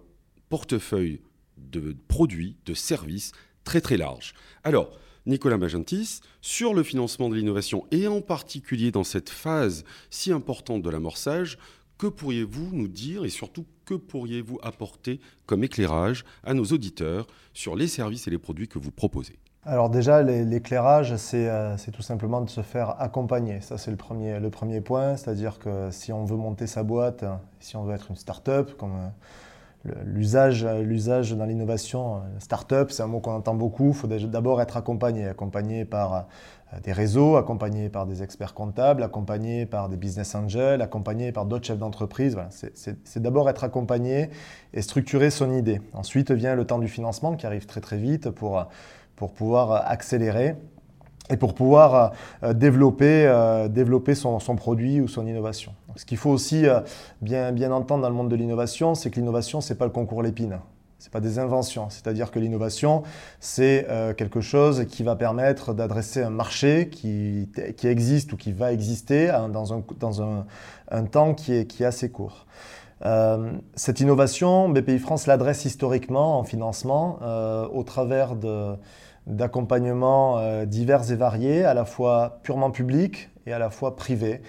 portefeuille 0.49 1.21
de 1.57 1.95
produits, 2.09 2.57
de 2.65 2.73
services 2.73 3.31
très 3.63 3.79
très 3.79 3.95
large. 3.95 4.33
Alors, 4.65 4.91
Nicolas 5.25 5.57
Magentis, 5.57 6.19
sur 6.41 6.73
le 6.73 6.83
financement 6.83 7.29
de 7.29 7.35
l'innovation 7.35 7.85
et 7.91 8.07
en 8.07 8.21
particulier 8.21 8.91
dans 8.91 9.03
cette 9.03 9.29
phase 9.29 9.85
si 10.09 10.31
importante 10.31 10.81
de 10.81 10.89
l'amorçage, 10.89 11.59
que 12.01 12.07
pourriez-vous 12.07 12.75
nous 12.75 12.87
dire 12.87 13.25
et 13.25 13.29
surtout 13.29 13.63
que 13.85 13.93
pourriez-vous 13.93 14.57
apporter 14.63 15.19
comme 15.45 15.63
éclairage 15.63 16.25
à 16.43 16.55
nos 16.55 16.63
auditeurs 16.63 17.27
sur 17.53 17.75
les 17.75 17.87
services 17.87 18.27
et 18.27 18.31
les 18.31 18.39
produits 18.39 18.67
que 18.67 18.79
vous 18.79 18.89
proposez? 18.89 19.37
Alors 19.65 19.91
déjà, 19.91 20.23
l'éclairage, 20.23 21.13
euh, 21.35 21.75
c'est 21.77 21.91
tout 21.91 22.01
simplement 22.01 22.41
de 22.41 22.49
se 22.49 22.61
faire 22.61 22.99
accompagner. 22.99 23.61
Ça, 23.61 23.77
c'est 23.77 23.91
le 23.91 23.97
premier, 23.97 24.39
le 24.39 24.49
premier 24.49 24.81
point. 24.81 25.15
C'est-à-dire 25.15 25.59
que 25.59 25.91
si 25.91 26.11
on 26.11 26.25
veut 26.25 26.37
monter 26.37 26.65
sa 26.65 26.81
boîte, 26.81 27.23
si 27.59 27.75
on 27.75 27.83
veut 27.83 27.93
être 27.93 28.07
une 28.09 28.15
start-up, 28.15 28.75
comme 28.79 29.11
euh, 29.85 29.91
l'usage 30.03 30.63
dans 30.63 31.45
l'innovation, 31.45 32.15
euh, 32.15 32.19
start-up, 32.39 32.89
c'est 32.89 33.03
un 33.03 33.07
mot 33.07 33.19
qu'on 33.19 33.35
entend 33.35 33.53
beaucoup. 33.53 33.89
Il 33.89 33.93
faut 33.93 34.07
d'abord 34.07 34.59
être 34.59 34.75
accompagné. 34.75 35.27
Accompagné 35.27 35.85
par 35.85 36.25
des 36.79 36.93
réseaux, 36.93 37.35
accompagnés 37.35 37.89
par 37.89 38.05
des 38.05 38.23
experts 38.23 38.53
comptables, 38.53 39.03
accompagnés 39.03 39.65
par 39.65 39.89
des 39.89 39.97
business 39.97 40.35
angels, 40.35 40.81
accompagnés 40.81 41.31
par 41.31 41.45
d'autres 41.45 41.65
chefs 41.65 41.77
d'entreprise. 41.77 42.37
c'est 42.73 43.21
d'abord 43.21 43.49
être 43.49 43.63
accompagné 43.63 44.29
et 44.73 44.81
structurer 44.81 45.31
son 45.31 45.51
idée. 45.51 45.81
Ensuite 45.93 46.31
vient 46.31 46.55
le 46.55 46.65
temps 46.65 46.79
du 46.79 46.87
financement 46.87 47.35
qui 47.35 47.45
arrive 47.45 47.65
très 47.65 47.81
très 47.81 47.97
vite 47.97 48.29
pour, 48.29 48.65
pour 49.17 49.33
pouvoir 49.33 49.89
accélérer 49.89 50.55
et 51.29 51.37
pour 51.37 51.53
pouvoir 51.53 52.13
euh, 52.43 52.53
développer, 52.53 53.25
euh, 53.27 53.67
développer 53.67 54.15
son, 54.15 54.39
son, 54.39 54.55
produit 54.55 55.01
ou 55.01 55.07
son 55.07 55.27
innovation. 55.27 55.73
ce 55.95 56.05
qu'il 56.05 56.17
faut 56.17 56.31
aussi 56.31 56.65
bien, 57.21 57.51
bien 57.51 57.71
entendre 57.71 58.01
dans 58.01 58.09
le 58.09 58.15
monde 58.15 58.29
de 58.29 58.35
l'innovation, 58.35 58.95
c'est 58.95 59.09
que 59.09 59.17
l'innovation, 59.17 59.61
ce 59.61 59.73
n'est 59.73 59.77
pas 59.77 59.85
le 59.85 59.91
concours 59.91 60.23
Lépine. 60.23 60.59
Ce 61.01 61.09
pas 61.09 61.19
des 61.19 61.39
inventions. 61.39 61.89
C'est-à-dire 61.89 62.29
que 62.29 62.37
l'innovation, 62.37 63.01
c'est 63.39 63.87
euh, 63.89 64.13
quelque 64.13 64.39
chose 64.39 64.85
qui 64.85 65.01
va 65.01 65.15
permettre 65.15 65.73
d'adresser 65.73 66.21
un 66.21 66.29
marché 66.29 66.89
qui, 66.89 67.49
qui, 67.75 67.87
existe 67.87 68.33
ou 68.33 68.37
qui 68.37 68.51
va 68.51 68.71
exister 68.71 69.31
hein, 69.31 69.49
dans 69.49 69.73
un, 69.73 69.83
dans 69.99 70.21
un, 70.21 70.45
un 70.91 71.05
temps 71.05 71.33
qui 71.33 71.55
est, 71.55 71.65
qui 71.65 71.81
est 71.81 71.87
assez 71.87 72.11
court. 72.11 72.45
Euh, 73.03 73.51
cette 73.73 73.99
innovation, 73.99 74.69
BPI 74.69 74.99
France 74.99 75.25
l'adresse 75.25 75.65
historiquement 75.65 76.37
en 76.37 76.43
financement 76.43 77.17
euh, 77.23 77.67
au 77.73 77.81
travers 77.81 78.35
d'accompagnements 79.25 80.63
divers 80.65 81.11
et 81.11 81.15
variés, 81.15 81.65
à 81.65 81.73
la 81.73 81.85
fois 81.85 82.41
purement 82.43 82.69
publics 82.69 83.30
et 83.45 83.53
à 83.53 83.59
la 83.59 83.69
fois 83.69 83.95
privés, 83.95 84.41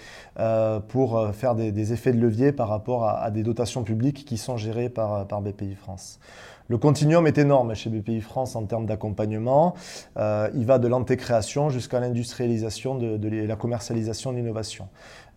pour 0.87 1.29
faire 1.33 1.55
des, 1.55 1.93
effets 1.93 2.13
de 2.13 2.19
levier 2.19 2.51
par 2.51 2.69
rapport 2.69 3.07
à, 3.07 3.31
des 3.31 3.43
dotations 3.43 3.83
publiques 3.83 4.25
qui 4.25 4.37
sont 4.37 4.57
gérées 4.57 4.89
par, 4.89 5.27
par 5.27 5.41
BPI 5.41 5.75
France. 5.75 6.19
Le 6.69 6.77
continuum 6.77 7.27
est 7.27 7.37
énorme 7.37 7.75
chez 7.75 7.89
BPI 7.89 8.21
France 8.21 8.55
en 8.55 8.65
termes 8.65 8.85
d'accompagnement. 8.85 9.75
Euh, 10.17 10.49
il 10.55 10.65
va 10.65 10.79
de 10.79 10.87
l'antécréation 10.87 11.69
jusqu'à 11.69 11.99
l'industrialisation 11.99 12.95
de, 12.95 13.45
la 13.45 13.55
commercialisation 13.55 14.31
de 14.31 14.37
l'innovation. 14.37 14.87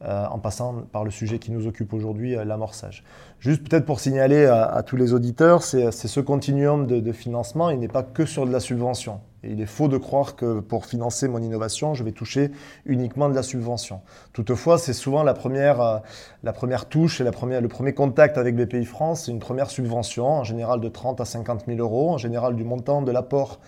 Euh, 0.05 0.27
en 0.27 0.39
passant 0.39 0.83
par 0.93 1.05
le 1.05 1.11
sujet 1.11 1.39
qui 1.39 1.51
nous 1.51 1.67
occupe 1.67 1.95
aujourd'hui, 1.95 2.37
euh, 2.37 2.45
l'amorçage. 2.45 3.03
Juste 3.41 3.67
peut-être 3.67 3.87
pour 3.87 3.99
signaler 3.99 4.45
à, 4.45 4.83
tous 4.83 4.97
les 4.97 5.15
auditeurs, 5.15 5.63
c'est 5.63 5.91
ce 5.91 6.21
continuum 6.21 6.87
de, 6.87 7.13
financement, 7.13 7.71
il 7.71 7.79
n'est 7.81 7.89
pas 7.89 8.03
que 8.03 8.27
sur 8.27 8.47
de 8.47 8.53
la 8.53 8.61
subvention. 8.61 9.21
Il 9.49 9.61
est 9.61 9.67
faux 9.67 9.89
de 9.89 9.97
croire 9.97 10.37
que 10.37 10.61
pour 10.61 10.87
financer 10.87 11.29
mon 11.29 11.39
innovation, 11.39 11.95
je 11.95 12.05
vais 12.05 12.13
toucher 12.13 12.51
uniquement 12.85 13.29
de 13.29 13.35
la 13.35 13.43
subvention. 13.43 14.01
Toutefois, 14.33 14.79
c'est 14.79 14.93
souvent 14.93 15.23
la 15.23 15.35
première, 15.35 16.03
la 16.43 16.53
première 16.53 16.87
touche 16.87 17.21
et 17.21 17.25
le 17.25 17.69
premier 17.69 17.95
contact 17.95 18.39
avec 18.39 18.57
BPI 18.57 18.85
France, 18.85 19.25
c'est 19.25 19.33
une 19.33 19.39
première 19.39 19.71
subvention, 19.71 20.27
en 20.27 20.45
général 20.45 20.81
de 20.81 20.89
30 20.89 21.21
à 21.21 21.25
50 21.25 21.65
000 21.67 21.79
euros, 21.79 22.11
en 22.11 22.19
général 22.19 22.57
du 22.57 22.65
montant 22.65 23.03
de 23.03 23.13
l'apport 23.13 23.61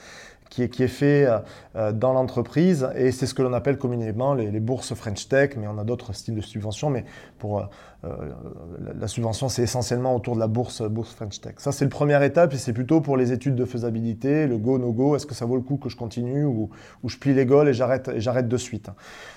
qui 0.48 0.62
est, 0.62 0.88
fait 0.88 1.26
euh, 1.26 1.38
euh, 1.76 1.92
dans 1.92 2.12
l'entreprise 2.12 2.88
et 2.94 3.12
c'est 3.12 3.26
ce 3.26 3.34
que 3.34 3.42
l'on 3.42 3.52
appelle 3.52 3.78
communément 3.78 4.34
les, 4.34 4.60
bourses 4.60 4.94
French 4.94 5.28
Tech, 5.28 5.50
mais 5.56 5.66
on 5.68 5.78
a 5.78 5.84
d'autres 5.84 6.12
styles 6.12 6.34
de 6.34 6.40
subventions, 6.40 6.90
mais 6.90 7.04
pour 7.38 7.60
euh, 7.60 7.64
la 8.02 9.08
subvention 9.08 9.48
c'est 9.48 9.62
essentiellement 9.62 10.14
autour 10.14 10.36
de 10.36 10.40
la 10.40 10.46
bourse, 10.46 10.82
bourse 10.82 11.12
French 11.14 11.40
Tech. 11.40 11.54
Ça 11.58 11.72
c'est 11.72 11.84
le 11.84 11.90
première 11.90 12.22
étape 12.22 12.54
et 12.54 12.56
c'est 12.56 12.72
plutôt 12.72 13.00
pour 13.00 13.16
les 13.16 13.32
études 13.32 13.56
de 13.56 13.64
faisabilité, 13.64 14.46
le 14.46 14.56
go, 14.56 14.78
no 14.78 14.92
go, 14.92 15.16
est-ce 15.16 15.26
que 15.26 15.34
ça 15.34 15.46
vaut 15.46 15.56
le 15.56 15.62
coup 15.62 15.78
que 15.78 15.88
je 15.88 15.96
continue 15.96 16.44
ou, 16.44 16.70
je 17.04 17.16
plie 17.16 17.34
les 17.34 17.44
goals 17.44 17.68
et 17.68 17.72
j'arrête, 17.72 18.08
de 18.48 18.56
suite? 18.56 18.90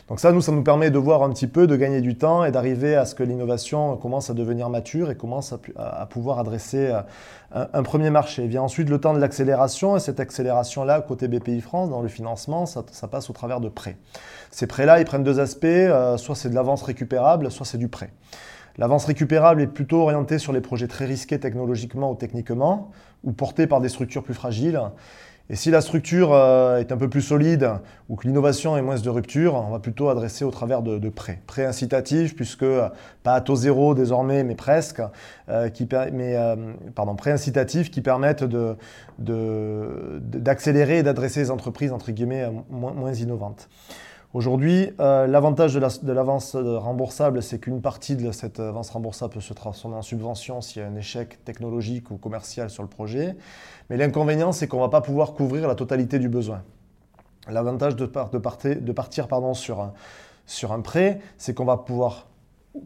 Donc 0.08 0.20
ça, 0.20 0.32
nous, 0.32 0.42
ça 0.42 0.52
nous 0.52 0.64
permet 0.64 0.92
de 0.92 1.00
voir 1.00 1.24
un 1.24 1.30
petit 1.32 1.48
peu, 1.48 1.66
de 1.66 1.76
gagner 1.76 2.02
du 2.02 2.18
temps 2.18 2.44
et 2.44 2.52
d'arriver 2.52 2.96
à 2.96 3.06
ce 3.06 3.16
que 3.16 3.24
l'innovation 3.24 3.98
commence 3.98 4.30
à 4.30 4.34
devenir 4.34 4.70
mature 4.70 5.10
et 5.10 5.16
commence 5.16 5.54
à, 5.76 6.06
pouvoir 6.06 6.38
adresser 6.38 6.94
un, 7.54 7.84
premier 7.84 8.10
marché. 8.10 8.46
vient 8.48 8.62
ensuite 8.62 8.90
le 8.90 9.00
temps 9.00 9.14
de 9.14 9.20
l'accélération 9.20 9.98
et 9.98 10.00
cette 10.00 10.20
accélération-là, 10.20 11.02
côté 11.02 11.28
BPI 11.28 11.62
France, 11.62 11.90
dans 11.90 12.02
le 12.02 12.08
financement, 12.08 12.66
ça, 12.66 12.84
passe 13.10 13.30
au 13.30 13.34
travers 13.34 13.60
de 13.60 13.70
prêts. 13.70 13.98
Ces 14.52 14.68
prêts-là, 14.68 15.00
ils 15.00 15.06
prennent 15.06 15.24
deux 15.24 15.40
aspects, 15.40 15.66
euh, 15.66 16.18
soit 16.18 16.36
c'est 16.36 16.50
de 16.50 16.56
l'avance 16.56 16.84
récupérable, 16.84 17.50
soit 17.50 17.66
c'est 17.66 17.78
du 17.78 17.88
prêt. 17.88 18.12
L'avance 18.78 19.06
récupérable 19.06 19.62
est 19.62 19.68
plutôt 19.68 20.02
orientée 20.02 20.40
sur 20.40 20.54
les 20.54 20.62
projets 20.62 20.88
très 20.88 21.06
risqués 21.06 21.40
technologiquement 21.40 22.12
ou 22.12 22.16
techniquement, 22.16 22.92
ou 23.24 23.32
portés 23.32 23.68
par 23.68 23.82
des 23.82 23.90
structures 23.90 24.24
plus 24.24 24.34
fragiles. 24.34 24.80
Et 25.52 25.56
si 25.56 25.70
la 25.70 25.82
structure 25.82 26.32
euh, 26.34 26.80
est 26.80 26.94
un 26.94 26.98
peu 26.98 27.10
plus 27.10 27.22
solide 27.22 27.72
ou 28.08 28.16
que 28.16 28.26
l'innovation 28.26 28.78
est 28.78 28.82
moins 28.82 28.96
de 28.98 29.10
rupture, 29.10 29.56
on 29.56 29.70
va 29.70 29.80
plutôt 29.80 30.08
adresser 30.08 30.46
au 30.46 30.52
travers 30.52 30.82
de, 30.82 31.10
prêts. 31.10 31.42
Prêts 31.46 31.66
incitatifs, 31.66 32.38
puisque 32.38 32.64
euh, 32.64 32.88
pas 33.24 33.34
à 33.34 33.42
taux 33.42 33.58
zéro 33.58 33.94
désormais, 33.94 34.46
mais 34.46 34.56
presque, 34.56 35.02
euh, 35.50 35.68
qui, 35.68 35.90
mais, 36.14 36.38
pardon, 36.96 37.16
prêts 37.16 37.32
incitatifs 37.32 37.92
qui 37.92 38.00
permettent 38.00 38.46
d'accélérer 39.20 41.00
et 41.00 41.04
d'adresser 41.04 41.42
les 41.42 41.52
entreprises 41.52 41.92
moins 42.70 43.14
innovantes. 43.14 43.68
Aujourd'hui, 44.34 44.92
l'avantage 44.98 45.74
de 45.74 46.12
l'avance 46.14 46.56
remboursable, 46.56 47.44
c'est 47.44 47.60
qu'une 47.60 47.82
partie 47.82 48.16
de 48.16 48.32
cette 48.32 48.62
avance 48.62 48.90
remboursable 48.90 49.34
peut 49.34 49.42
se 49.42 49.54
transformer 49.54 49.98
en 49.98 50.02
subvention 50.02 50.62
s'il 50.62 50.82
y 50.82 50.86
a 50.86 50.88
un 50.88 50.96
échec 50.96 51.44
technologique 51.44 52.12
ou 52.12 52.18
commercial 52.18 52.70
sur 52.70 52.82
le 52.82 52.88
projet. 52.88 53.36
Mais 53.90 53.98
l'inconvénient, 53.98 54.54
c'est 54.54 54.68
qu'on 54.68 54.78
ne 54.78 54.84
va 54.84 54.90
pas 54.90 55.02
pouvoir 55.02 55.34
couvrir 55.34 55.68
la 55.68 55.76
totalité 55.76 56.18
du 56.18 56.30
besoin. 56.30 56.64
L'avantage 57.50 57.98
de, 57.98 58.06
partir 58.06 59.28
sur 59.54 60.72
un, 60.72 60.82
prêt, 60.82 61.20
c'est 61.38 61.54
qu'on 61.54 61.66
va 61.66 61.76
pouvoir 61.76 62.28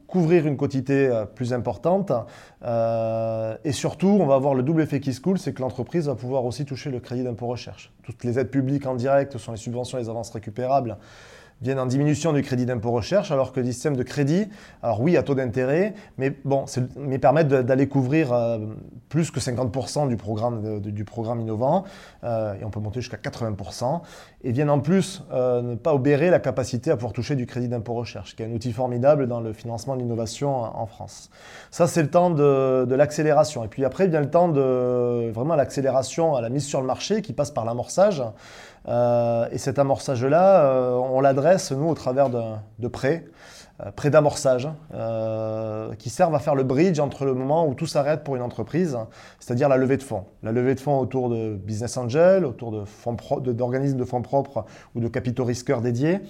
couvrir 0.08 0.48
une 0.48 0.58
quantité 0.58 1.08
euh, 1.08 1.26
plus 1.26 1.54
importante. 1.54 2.12
Euh, 2.64 3.58
et 3.64 3.72
surtout, 3.72 4.08
on 4.08 4.26
va 4.26 4.36
avoir 4.36 4.54
le 4.54 4.64
double 4.64 4.82
effet 4.82 5.00
qui 5.00 5.14
se 5.14 5.22
coule, 5.22 5.38
c'est 5.38 5.54
que 5.54 5.62
l'entreprise 5.62 6.08
va 6.08 6.16
pouvoir 6.16 6.46
aussi 6.46 6.66
toucher 6.66 6.90
le 6.90 7.00
crédit 7.00 7.24
d'impôt 7.24 7.48
recherche. 7.48 7.92
Toutes 8.04 8.24
les 8.24 8.40
aides 8.40 8.50
publiques 8.50 8.88
en 8.88 8.96
direct 8.96 9.38
sont 9.38 9.52
les 9.52 9.58
subventions 9.58 9.98
les 9.98 10.10
avances 10.10 10.32
récupérables 10.32 10.98
viennent 11.62 11.80
en 11.80 11.86
diminution 11.86 12.34
du 12.34 12.42
crédit 12.42 12.66
d'impôt 12.66 12.92
recherche, 12.92 13.32
alors 13.32 13.52
que 13.52 13.60
le 13.60 13.66
système 13.68 13.96
de 13.96 14.04
crédit, 14.04 14.48
alors 14.84 15.02
oui, 15.02 15.18
à 15.18 15.24
taux 15.24 15.36
d'intérêt, 15.36 15.94
mais 16.18 16.36
bon, 16.44 16.66
mais 16.98 17.18
permettent 17.18 17.48
d'aller 17.48 17.88
couvrir 17.88 18.34
euh, 18.34 18.60
plus 19.10 19.32
que 19.32 19.40
50% 19.40 20.08
du 20.08 20.18
programme, 20.18 20.80
du 20.82 21.06
programme 21.06 21.40
innovant, 21.40 21.86
euh, 22.24 22.54
et 22.60 22.64
on 22.66 22.70
peut 22.70 22.80
monter 22.80 23.02
jusqu'à 23.02 23.18
80%, 23.18 24.02
et 24.44 24.52
viennent 24.52 24.70
en 24.70 24.80
plus 24.80 25.24
euh, 25.32 25.62
ne 25.62 25.76
pas 25.76 25.94
obérer 25.94 26.30
la 26.30 26.40
capacité 26.40 26.92
à 26.92 26.98
pouvoir 26.98 27.14
toucher 27.14 27.36
du 27.36 27.46
crédit 27.46 27.70
d'impôt 27.70 27.94
recherche, 27.94 28.36
qui 28.36 28.44
est 28.44 28.46
un 28.46 28.52
outil 28.52 28.74
formidable 28.74 29.28
dans 29.28 29.40
le 29.40 29.54
financement 29.54 29.96
de 29.96 30.02
l'innovation 30.02 30.56
en 30.56 30.86
France. 30.86 31.30
Ça, 31.72 31.88
c'est 31.88 32.04
le 32.04 32.10
temps 32.10 32.30
de, 32.30 32.86
de 32.86 32.96
l'accélération. 32.96 33.64
Et 33.64 33.68
puis 33.68 33.86
après, 33.86 34.08
vient 34.08 34.22
le 34.22 34.30
temps 34.30 34.50
de 34.50 35.32
vraiment 35.32 35.56
l'accélération 35.56 36.36
à 36.36 36.42
la 36.42 36.50
mise 36.50 36.66
sur 36.66 36.82
le 36.82 36.88
marché, 36.88 37.22
qui 37.22 37.34
passe 37.34 37.52
par 37.52 37.66
l'amorçage. 37.66 38.22
Euh, 38.88 39.48
et 39.52 39.58
cet 39.58 39.80
amorçage-là, 39.80 40.66
euh, 40.66 40.92
on 40.94 41.22
l'adresse, 41.22 41.72
nous, 41.72 41.88
au 41.88 41.94
travers 41.94 42.30
de, 42.30 42.88
prêts, 42.88 43.26
euh, 43.84 43.92
prêts 43.92 44.10
d'amorçage, 44.10 44.70
qui 45.98 46.10
servent 46.10 46.36
à 46.36 46.40
faire 46.40 46.56
le 46.56 46.64
bridge 46.64 47.00
entre 47.00 47.26
le 47.26 47.34
moment 47.34 47.68
où 47.68 47.74
tout 47.74 47.88
s'arrête 47.88 48.24
pour 48.24 48.36
une 48.36 48.42
entreprise, 48.42 48.98
c'est-à-dire 49.40 49.70
la 49.70 49.78
levée 49.78 49.98
de 49.98 50.04
fonds. 50.04 50.26
La 50.44 50.52
levée 50.52 50.76
de 50.76 50.80
fonds 50.80 51.00
autour 51.00 51.30
de 51.30 51.56
business 51.56 51.98
angel, 51.98 52.46
autour 52.46 52.72
d'organismes 52.72 53.98
de, 53.98 54.04
de 54.04 54.08
fonds 54.08 54.22
propres 54.22 54.66
ou 54.96 55.00
de 55.00 55.08
capitaux 55.08 55.46
risqueurs 55.46 55.82
dédiés. 55.82 56.22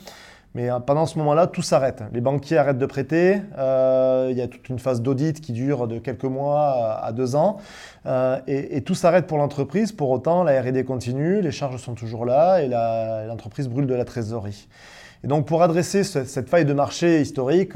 Mais 0.55 0.71
euh, 0.71 0.79
pendant 0.79 1.05
ce 1.05 1.19
moment-là, 1.19 1.47
tout 1.47 1.61
s'arrête. 1.61 2.01
Les 2.13 2.21
banquiers 2.21 2.57
arrêtent 2.57 2.79
de 2.79 2.85
prêter. 2.85 3.41
Euh, 3.57 4.29
il 4.31 4.37
y 4.37 4.41
a 4.41 4.47
toute 4.47 4.67
une 4.69 4.79
phase 4.79 5.01
d'audit 5.01 5.39
qui 5.41 5.51
dure 5.51 5.87
de 5.87 5.99
quelques 5.99 6.23
mois 6.23 6.97
à, 7.03 7.11
deux 7.11 7.35
ans. 7.35 7.57
Euh, 8.05 8.39
et, 8.47 8.81
tout 8.81 8.95
s'arrête 8.95 9.27
pour 9.27 9.37
l'entreprise. 9.37 9.91
Pour 9.91 10.09
autant, 10.09 10.43
la 10.43 10.59
R&D 10.61 10.85
continue, 10.85 11.41
les 11.41 11.51
charges 11.51 11.77
sont 11.77 11.93
toujours 11.93 12.25
là 12.25 12.61
et 12.61 12.69
l'entreprise 13.27 13.67
brûle 13.67 13.85
de 13.85 13.93
la 13.93 14.05
trésorerie. 14.05 14.67
Et 15.23 15.27
donc, 15.27 15.45
pour 15.45 15.61
adresser 15.61 16.03
cette 16.03 16.49
faille 16.49 16.65
de 16.65 16.73
marché 16.73 17.19
historique, 17.19 17.73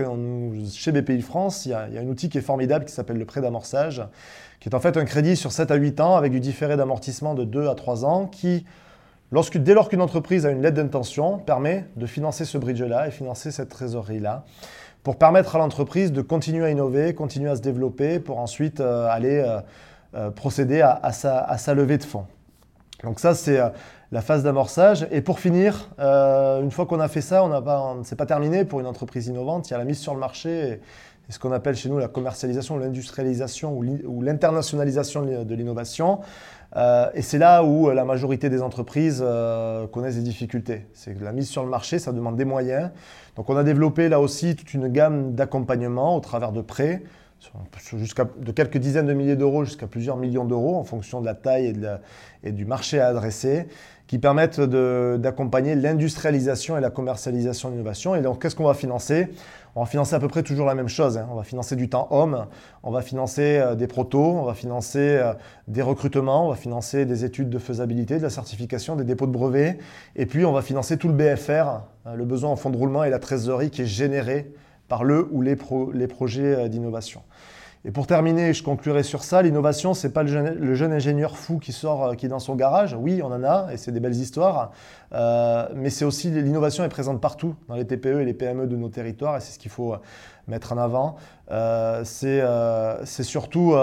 chez 0.72 0.92
BPI 0.92 1.22
France, 1.22 1.66
il 1.66 1.70
y, 1.70 1.74
a, 1.74 1.88
il 1.90 1.96
y, 1.96 1.98
a, 1.98 2.02
un 2.02 2.08
outil 2.08 2.30
qui 2.30 2.38
est 2.38 2.42
formidable 2.42 2.86
qui 2.86 2.94
s'appelle 2.94 3.18
le 3.18 3.26
prêt 3.26 3.42
d'amorçage, 3.42 4.04
qui 4.60 4.70
est 4.70 4.76
en 4.76 4.80
fait 4.80 4.96
un 4.98 5.06
crédit 5.06 5.36
sur 5.36 5.52
7 5.52 5.72
à 5.72 5.76
8 5.76 6.00
ans 6.00 6.16
avec 6.16 6.32
du 6.32 6.40
différé 6.40 6.78
d'amortissement 6.78 7.34
de 7.34 7.44
2 7.44 7.68
à 7.68 7.76
3 7.76 8.06
ans 8.06 8.28
qui 8.28 8.66
dès 9.32 9.74
lors 9.74 9.90
qu'une 9.90 10.02
entreprise 10.02 10.46
a 10.46 10.52
une 10.52 10.62
lettre 10.62 10.78
d'intention, 10.78 11.38
permet 11.38 11.86
de 11.96 12.06
financer 12.06 12.46
ce 12.46 12.58
bridge-là 12.58 13.08
et 13.08 13.12
financer 13.12 13.52
cette 13.52 13.70
trésorerie-là 13.70 14.46
pour 15.04 15.18
permettre 15.18 15.56
à 15.56 15.60
l'entreprise 15.60 16.12
de 16.12 16.22
continuer 16.22 16.66
à 16.66 16.70
innover, 16.72 17.14
continuer 17.14 17.50
à 17.50 17.56
se 17.56 17.62
développer 17.62 18.20
pour 18.20 18.40
ensuite 18.40 18.80
euh, 18.80 19.08
aller 19.08 19.38
euh, 19.38 19.60
euh, 20.16 20.32
procéder 20.32 20.82
à, 20.82 21.12
sa, 21.12 21.74
levée 21.74 21.98
de 21.98 22.04
fonds. 22.04 22.26
Donc 23.04 23.20
ça, 23.20 23.34
c'est 23.34 23.60
la 24.12 24.22
phase 24.22 24.44
d'amorçage. 24.44 25.08
Et 25.12 25.22
pour 25.22 25.40
finir, 25.40 25.90
une 26.00 26.72
fois 26.72 26.86
qu'on 26.86 27.00
a 27.00 27.08
fait 27.08 27.22
ça, 27.22 27.46
on 27.46 27.50
n'est 27.50 28.16
pas 28.18 28.26
terminé 28.26 28.66
pour 28.66 28.82
une 28.82 28.88
entreprise 28.88 29.28
innovante. 29.28 29.70
Il 29.70 29.72
y 29.72 29.74
a 29.76 29.78
la 29.78 29.86
mise 29.86 30.00
sur 30.00 30.14
le 30.14 30.20
marché 30.20 30.82
ce 31.30 31.40
qu'on 31.40 31.52
appelle 31.52 31.76
chez 31.76 31.90
nous 31.90 32.00
la 32.00 32.08
commercialisation, 32.08 32.78
l'industrialisation 32.78 33.78
ou 33.78 34.22
l'internationalisation 34.22 35.44
de 35.44 35.56
l'innovation. 35.56 36.20
Euh, 36.76 37.10
et 37.14 37.22
c'est 37.22 37.40
là 37.40 37.64
où 37.64 37.90
euh, 37.90 37.94
la 37.94 38.06
majorité 38.06 38.50
des 38.50 38.62
entreprises 38.62 39.24
euh, 39.26 39.88
connaissent 39.88 40.18
des 40.18 40.22
difficultés. 40.22 40.86
C'est 40.94 41.20
la 41.20 41.32
mise 41.32 41.50
sur 41.50 41.64
le 41.64 41.70
marché, 41.70 41.98
ça 41.98 42.12
demande 42.12 42.36
des 42.36 42.46
moyens. 42.46 42.92
Donc 43.36 43.50
on 43.50 43.58
a 43.58 43.64
développé 43.64 44.08
là 44.08 44.20
aussi 44.20 44.56
toute 44.56 44.74
une 44.74 44.88
gamme 44.88 45.34
d'accompagnement 45.34 46.16
au 46.16 46.20
travers 46.20 46.52
de 46.52 46.62
prêts, 46.62 47.04
de 48.40 48.52
quelques 48.52 48.78
dizaines 48.78 49.06
de 49.06 49.14
milliers 49.14 49.36
d'euros 49.36 49.64
jusqu'à 49.64 49.88
plusieurs 49.88 50.18
millions 50.18 50.46
d'euros 50.46 50.76
en 50.76 50.84
fonction 50.84 51.22
de 51.22 51.26
la 51.26 51.36
taille 51.36 51.74
et, 52.44 52.52
du 52.52 52.66
marché 52.66 53.00
à 53.00 53.08
adresser, 53.08 53.68
qui 54.08 54.20
permettent 54.20 54.60
d'accompagner 54.60 55.76
l'industrialisation 55.76 56.78
et 56.78 56.82
la 56.82 56.90
commercialisation 56.90 57.70
de 57.70 57.76
l'innovation. 57.76 58.16
Et 58.16 58.22
donc 58.22 58.42
qu'est-ce 58.42 58.56
qu'on 58.56 58.66
va 58.66 58.74
financer? 58.74 59.30
On 59.76 59.82
va 59.82 59.86
financer 59.86 60.16
à 60.16 60.20
peu 60.20 60.28
près 60.28 60.44
toujours 60.44 60.66
la 60.66 60.76
même 60.76 60.90
chose. 60.90 61.18
Hein. 61.18 61.28
On 61.32 61.36
va 61.36 61.44
financer 61.44 61.76
du 61.76 61.90
temps 61.90 62.08
homme, 62.10 62.48
on 62.84 62.92
va 62.92 63.02
financer 63.02 63.60
euh, 63.60 63.76
des 63.76 63.88
protos, 63.88 64.20
on 64.20 64.44
va 64.44 64.54
financer 64.56 65.00
euh, 65.00 65.34
des 65.68 65.84
recrutements, 65.84 66.48
on 66.48 66.50
va 66.50 66.56
financer 66.56 67.06
des 67.06 67.24
études 67.24 67.50
de 67.50 67.60
faisabilité, 67.60 68.18
de 68.18 68.24
la 68.24 68.32
certification, 68.32 68.96
des 68.96 69.04
dépôts 69.04 69.28
de 69.28 69.32
brevets. 69.32 69.78
Et 70.16 70.26
puis 70.26 70.44
on 70.44 70.52
va 70.52 70.64
financer 70.64 70.98
tout 70.98 71.08
le 71.08 71.14
BFR, 71.14 71.84
euh, 72.08 72.16
le 72.16 72.26
besoin 72.26 72.50
en 72.50 72.56
fonds 72.56 72.72
de 72.72 72.78
roulement 72.78 73.04
et 73.04 73.10
la 73.10 73.20
trésorerie 73.20 73.70
qui 73.70 73.84
est 73.84 73.86
généré 73.86 74.52
par 74.90 75.06
le 75.06 75.30
ou 75.32 75.42
les 75.42 75.56
projets 75.56 76.68
d'innovation. 76.68 77.22
Et 77.86 77.92
pour 77.92 78.08
terminer, 78.08 78.54
je 78.54 78.62
conclurai 78.62 79.04
sur 79.04 79.24
ça, 79.24 79.42
l'innovation, 79.42 79.94
ce 79.94 80.06
n'est 80.06 80.14
pas 80.14 80.24
le 80.24 80.76
jeune, 80.76 80.92
ingénieur 80.92 81.38
fou 81.38 81.60
qui 81.60 81.72
sort, 81.72 82.04
euh, 82.04 82.14
qui 82.16 82.26
est 82.26 82.30
dans 82.30 82.40
son 82.40 82.56
garage. 82.56 82.94
Oui, 82.94 83.22
on 83.24 83.28
en 83.28 83.42
a, 83.42 83.70
et 83.72 83.78
c'est 83.78 83.94
des 83.94 84.02
belles 84.02 84.18
histoires. 84.18 84.72
Euh, 85.14 85.66
mais 85.76 85.90
c'est 85.90 86.04
aussi, 86.04 86.30
l'innovation 86.30 86.84
est 86.84 86.90
présente 86.90 87.22
partout, 87.22 87.56
dans 87.70 87.76
les 87.76 87.88
TPE 87.88 88.20
et 88.20 88.26
les 88.26 88.34
PME 88.34 88.68
de 88.68 88.76
nos 88.76 88.90
territoires, 88.90 89.38
et 89.38 89.40
c'est 89.40 89.54
ce 89.54 89.60
qu'il 89.60 89.72
faut 89.72 89.94
euh, 89.94 89.98
mettre 90.50 90.74
en 90.74 90.78
avant. 90.78 91.16
c'est 92.04 92.44
surtout, 93.24 93.76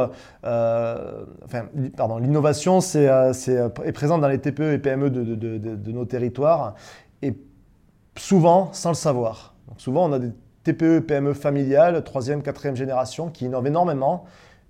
enfin, 0.42 1.64
pardon, 1.96 2.18
l'innovation 2.18 2.82
c'est, 2.82 3.04
est 3.04 3.92
présente 3.92 4.20
dans 4.20 4.28
les 4.28 4.40
TPE 4.40 4.74
et 4.74 4.78
PME 4.78 5.08
de, 5.08 5.24
de, 5.24 5.56
de, 5.56 5.92
nos 5.92 6.04
territoires, 6.04 6.74
et 7.22 7.34
souvent 8.16 8.68
sans 8.72 8.90
le 8.90 8.94
savoir. 8.94 9.54
Donc 9.68 9.80
souvent, 9.80 10.10
on 10.10 10.12
a 10.12 10.18
des 10.18 10.32
TPE, 10.72 11.00
PME 11.00 11.32
familiales, 11.32 12.02
troisième, 12.02 12.42
quatrième 12.42 12.74
génération, 12.74 13.30
qui 13.30 13.44
innovent 13.44 13.68
énormément 13.68 14.24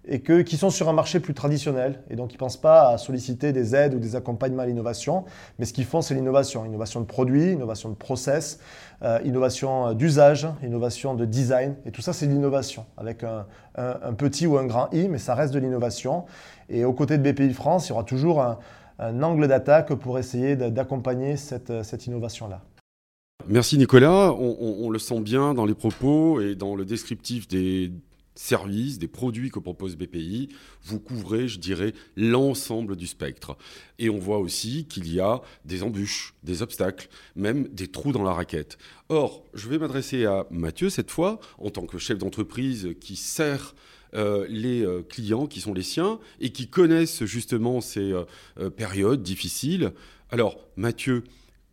et 0.09 0.21
que, 0.21 0.43
qui 0.43 0.57
sont 0.57 0.71
sur 0.71 0.89
un 0.89 0.93
marché 0.93 1.21
plus 1.21 1.33
traditionnel. 1.35 2.01
Et 2.11 2.17
donc, 2.17 2.33
ils 2.33 2.37
ne 2.37 2.39
pensent 2.39 2.61
pas 2.61 2.91
à 2.91 2.99
solliciter 2.99 3.53
des 3.53 3.75
aides 3.75 3.95
ou 3.95 3.99
des 3.99 4.15
accompagnements 4.15 4.63
à 4.63 4.67
l'innovation, 4.67 5.25
mais 5.59 5.65
ce 5.65 5.73
qu'ils 5.73 5.87
font, 5.87 6.03
c'est 6.03 6.15
l'innovation. 6.15 6.65
Innovation 6.65 7.01
de 7.01 7.07
produits, 7.07 7.53
innovation 7.53 7.89
de 7.89 7.95
process, 7.95 8.61
euh, 9.03 9.19
innovation 9.25 9.95
d'usage, 9.95 10.47
innovation 10.63 11.15
de 11.15 11.25
design. 11.25 11.75
Et 11.87 11.91
tout 11.91 12.03
ça, 12.03 12.13
c'est 12.13 12.27
de 12.27 12.33
l'innovation, 12.33 12.85
avec 12.99 13.25
un, 13.25 13.47
petit 14.17 14.47
ou 14.47 14.59
un 14.59 14.67
grand 14.67 14.93
I, 14.93 15.09
mais 15.09 15.19
ça 15.19 15.35
reste 15.35 15.55
de 15.55 15.59
l'innovation. 15.59 16.27
Et 16.69 16.85
aux 16.85 16.93
côtés 16.93 17.17
de 17.17 17.31
BPI 17.31 17.53
France, 17.53 17.87
il 17.87 17.91
y 17.91 17.93
aura 17.93 18.05
toujours 18.05 18.43
un, 18.43 18.59
angle 19.23 19.49
d'attaque 19.49 19.93
pour 19.95 20.19
essayer 20.19 20.57
d'accompagner 20.57 21.37
cette 21.37 22.07
innovation-là. 22.07 22.61
Merci 23.49 23.79
Nicolas. 23.79 24.33
On, 24.33 24.91
le 24.91 24.99
sent 24.99 25.21
bien 25.21 25.55
dans 25.55 25.67
les 25.67 25.75
propos 25.75 26.41
et 26.41 26.57
dans 26.57 26.75
le 26.75 26.85
descriptif 26.85 27.47
des 27.47 27.93
services, 28.35 28.99
des 28.99 29.07
produits 29.07 29.51
que 29.51 29.61
propose 29.61 29.97
BPI. 29.97 30.49
Vous 30.83 30.99
couvrez, 30.99 31.47
je 31.47 31.61
dirais, 31.61 31.93
l'ensemble 32.17 32.97
du 32.97 33.07
spectre. 33.07 33.57
Et 34.01 34.11
on 34.11 34.19
voit 34.19 34.39
aussi 34.39 34.87
qu'il 34.87 35.13
y 35.13 35.21
a 35.21 35.43
des 35.65 35.85
embûches, 35.85 36.35
des 36.43 36.63
obstacles, 36.63 37.09
même 37.37 37.69
des 37.69 37.87
trous 37.87 38.11
dans 38.11 38.25
la 38.25 38.33
raquette. 38.33 38.79
Or, 39.11 39.45
je 39.55 39.69
vais 39.69 39.79
m'adresser 39.79 40.25
à 40.25 40.47
Mathieu 40.51 40.91
cette 40.91 41.13
fois, 41.13 41.39
en 41.59 41.71
tant 41.71 41.87
que 41.87 41.99
chef 41.99 42.19
d'entreprise 42.19 42.95
qui 43.01 43.15
sert 43.15 43.77
euh, 44.15 44.45
les 44.49 44.85
euh, 44.85 45.03
clients 45.03 45.47
qui 45.47 45.61
sont 45.61 45.73
les 45.73 45.83
siens 45.83 46.19
et 46.41 46.51
qui 46.51 46.69
connaissent 46.69 47.25
justement 47.25 47.81
ces 47.81 48.13
euh, 48.13 48.71
périodes 48.71 49.23
difficiles. 49.23 49.93
Alors, 50.31 50.59
Mathieu, 50.77 51.23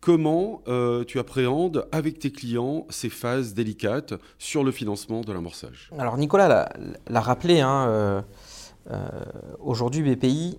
Comment 0.04 0.60
euh, 0.68 1.02
tu 1.04 1.18
appréhendes 1.18 1.88
avec 1.90 2.18
tes 2.18 2.30
clients 2.30 2.84
ces 2.90 3.08
phases 3.08 3.54
délicates 3.54 4.12
sur 4.38 4.62
le 4.62 4.70
financement 4.70 5.22
de 5.22 5.32
l'amorçage? 5.32 5.88
Alors 5.98 6.18
Nicolas 6.18 6.68
l'a 7.08 7.20
rappelé, 7.22 7.60
hein, 7.60 7.86
euh, 7.88 8.20
euh, 8.90 9.08
aujourd'hui 9.60 10.02
BPI 10.02 10.58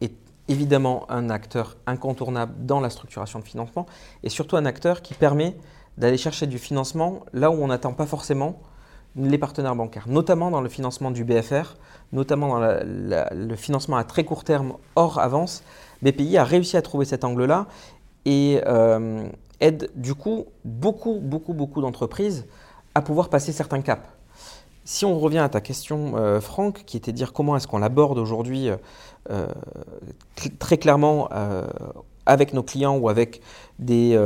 est 0.00 0.14
évidemment 0.46 1.04
un 1.10 1.30
acteur 1.30 1.78
incontournable 1.88 2.54
dans 2.64 2.78
la 2.78 2.90
structuration 2.90 3.40
de 3.40 3.44
financement 3.44 3.86
et 4.22 4.28
surtout 4.28 4.56
un 4.56 4.66
acteur 4.66 5.02
qui 5.02 5.14
permet 5.14 5.56
d'aller 5.98 6.16
chercher 6.16 6.46
du 6.46 6.58
financement 6.58 7.24
là 7.32 7.50
où 7.50 7.54
on 7.54 7.66
n'attend 7.66 7.92
pas 7.92 8.06
forcément 8.06 8.62
les 9.16 9.38
partenaires 9.38 9.74
bancaires, 9.74 10.06
notamment 10.06 10.52
dans 10.52 10.60
le 10.60 10.68
financement 10.68 11.10
du 11.10 11.24
BFR, 11.24 11.74
notamment 12.12 12.60
dans 12.60 12.78
le 12.84 13.56
financement 13.56 13.96
à 13.96 14.04
très 14.04 14.22
court 14.22 14.44
terme 14.44 14.74
hors 14.94 15.18
avance. 15.18 15.64
BPI 16.02 16.38
a 16.38 16.44
réussi 16.44 16.76
à 16.76 16.82
trouver 16.82 17.04
cet 17.04 17.24
angle-là 17.24 17.66
et 18.24 18.60
euh, 18.66 19.28
aide 19.60 19.90
du 19.94 20.14
coup 20.14 20.46
beaucoup, 20.64 21.18
beaucoup, 21.20 21.54
beaucoup 21.54 21.80
d'entreprises 21.80 22.46
à 22.94 23.02
pouvoir 23.02 23.28
passer 23.28 23.52
certains 23.52 23.80
caps. 23.80 24.06
Si 24.84 25.04
on 25.04 25.18
revient 25.18 25.38
à 25.38 25.48
ta 25.48 25.60
question, 25.60 26.16
euh, 26.16 26.40
Franck, 26.40 26.84
qui 26.84 26.96
était 26.96 27.12
de 27.12 27.16
dire 27.16 27.32
comment 27.32 27.56
est-ce 27.56 27.68
qu'on 27.68 27.78
l'aborde 27.78 28.18
aujourd'hui 28.18 28.68
euh, 29.30 29.46
très 30.58 30.78
clairement 30.78 31.28
avec 32.26 32.54
nos 32.54 32.62
clients 32.62 32.96
ou 32.96 33.08
avec 33.08 33.40
des, 33.78 34.18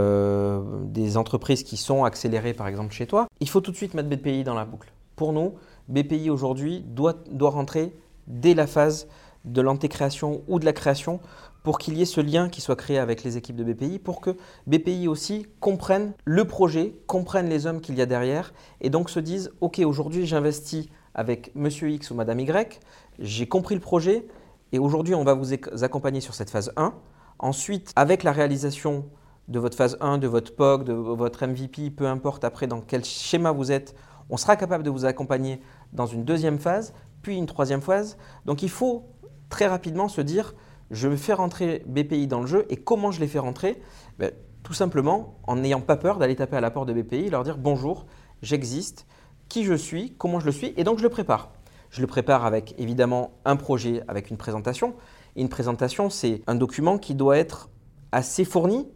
des, 0.85 1.17
entreprises 1.17 1.63
qui 1.63 1.77
sont 1.77 2.05
accélérées, 2.05 2.55
par 2.55 2.69
exemple 2.69 2.93
chez 2.93 3.07
toi, 3.07 3.27
il 3.41 3.49
faut 3.49 3.61
tout 3.61 3.73
de 3.73 3.77
suite 3.77 3.95
mettre 3.95 4.09
BPI 4.09 4.45
dans 4.45 4.55
la 4.55 4.65
boucle. 4.65 4.93
Pour 5.17 5.33
nous, 5.33 5.55
BPI 5.89 6.31
aujourd'hui 6.31 6.81
doit, 6.87 7.15
doit 7.31 7.51
rentrer 7.51 7.93
dès 8.27 8.55
la 8.55 8.67
phase 8.67 9.07
de 9.45 9.61
l'antécréation 9.61 10.43
ou 10.49 10.59
de 10.59 10.65
la 10.65 10.73
création 10.73 11.21
pour 11.64 11.78
qu'il 11.78 11.97
y 11.97 12.02
ait 12.02 12.04
ce 12.04 12.21
lien 12.21 12.49
qui 12.49 12.61
soit 12.61 12.76
créé 12.76 12.99
avec 12.99 13.25
les 13.25 13.37
équipes 13.37 13.56
de 13.56 13.64
BPI, 13.64 13.99
pour 13.99 14.21
que 14.21 14.37
BPI 14.66 15.09
aussi 15.09 15.47
comprenne 15.59 16.12
le 16.25 16.44
projet, 16.44 16.94
comprenne 17.06 17.49
les 17.49 17.66
hommes 17.66 17.80
qu'il 17.80 17.97
y 17.97 18.02
a 18.02 18.06
derrière, 18.06 18.52
et 18.83 18.90
donc 18.90 19.11
se 19.11 19.18
dise, 19.18 19.50
OK, 19.61 19.80
aujourd'hui 19.80 20.26
j'investis 20.26 20.88
avec 21.14 21.52
Monsieur 21.54 21.90
X 21.90 22.11
ou 22.11 22.14
Madame 22.14 22.38
Y, 22.38 22.80
j'ai 23.18 23.49
compris 23.49 23.75
le 23.75 23.80
projet, 23.80 24.26
et 24.73 24.78
aujourd'hui 24.78 25.14
on 25.14 25.25
va 25.25 25.33
vous 25.35 25.54
accompagner 25.83 26.21
sur 26.21 26.35
cette 26.35 26.50
phase 26.50 26.71
1. 26.76 26.92
Ensuite, 27.38 27.92
avec 27.97 28.25
la 28.25 28.33
réalisation 28.33 29.06
de 29.49 29.59
votre 29.59 29.76
phase 29.76 29.97
1, 30.00 30.18
de 30.18 30.28
votre 30.28 30.54
POC, 30.54 30.85
de 30.85 30.92
votre 30.92 31.47
MVP, 31.47 31.90
peu 31.90 32.06
importe 32.06 32.44
après 32.44 32.66
dans 32.66 32.83
quel 32.83 33.04
schéma 33.04 33.52
vous 33.52 33.73
êtes, 33.73 33.94
on 34.28 34.37
sera 34.37 34.56
capable 34.56 34.85
de 34.85 34.90
vous 34.90 35.06
accompagner 35.06 35.62
dans 35.94 36.06
une 36.06 36.25
deuxième 36.25 36.59
phase, 36.59 36.92
puis 37.23 37.38
une 37.38 37.47
troisième 37.47 37.80
phase. 37.80 38.18
Donc 38.44 38.62
il 38.62 38.71
faut 38.71 39.06
très 39.49 39.66
rapidement 39.66 40.09
se 40.09 40.21
dire, 40.21 40.54
je 40.91 41.09
vais 41.09 41.17
faire 41.17 41.38
rentrer 41.38 41.83
BPI 41.87 42.26
dans 42.26 42.41
le 42.41 42.47
jeu 42.47 42.67
et 42.71 42.76
comment 42.76 43.11
je 43.11 43.21
les 43.21 43.26
fais 43.26 43.38
rentrer? 43.38 43.81
Ben, 44.19 44.31
Tout 44.62 44.75
simplement 44.75 45.38
en 45.47 45.57
n'ayant 45.57 45.81
pas 45.81 45.97
peur 45.97 46.19
d'aller 46.19 46.37
taper 46.37 46.57
à 46.57 46.61
la 46.61 46.71
porte 46.71 46.88
de 46.88 46.93
BPI, 46.93 47.31
leur 47.31 47.45
dire 47.45 47.59
bonjour, 47.59 48.07
j'existe, 48.43 49.07
qui 49.49 49.64
je 49.64 49.75
suis, 49.75 50.14
comment 50.17 50.41
je 50.41 50.47
le 50.47 50.53
suis, 50.53 50.75
et 50.76 50.85
donc 50.85 50.99
je 50.99 51.03
le 51.03 51.11
prépare. 51.11 51.50
Je 51.91 52.00
le 52.00 52.07
prépare 52.07 52.45
avec 52.45 52.75
évidemment 52.79 53.33
un 53.45 53.57
projet, 53.57 54.03
avec 54.09 54.31
une 54.31 54.37
présentation. 54.37 54.95
Une 55.37 55.49
présentation, 55.49 56.11
c'est 56.11 56.43
un 56.47 56.55
document 56.55 56.99
qui 56.99 57.14
doit 57.14 57.38
être 57.38 57.69
assez 58.11 58.45
fourni 58.45 58.88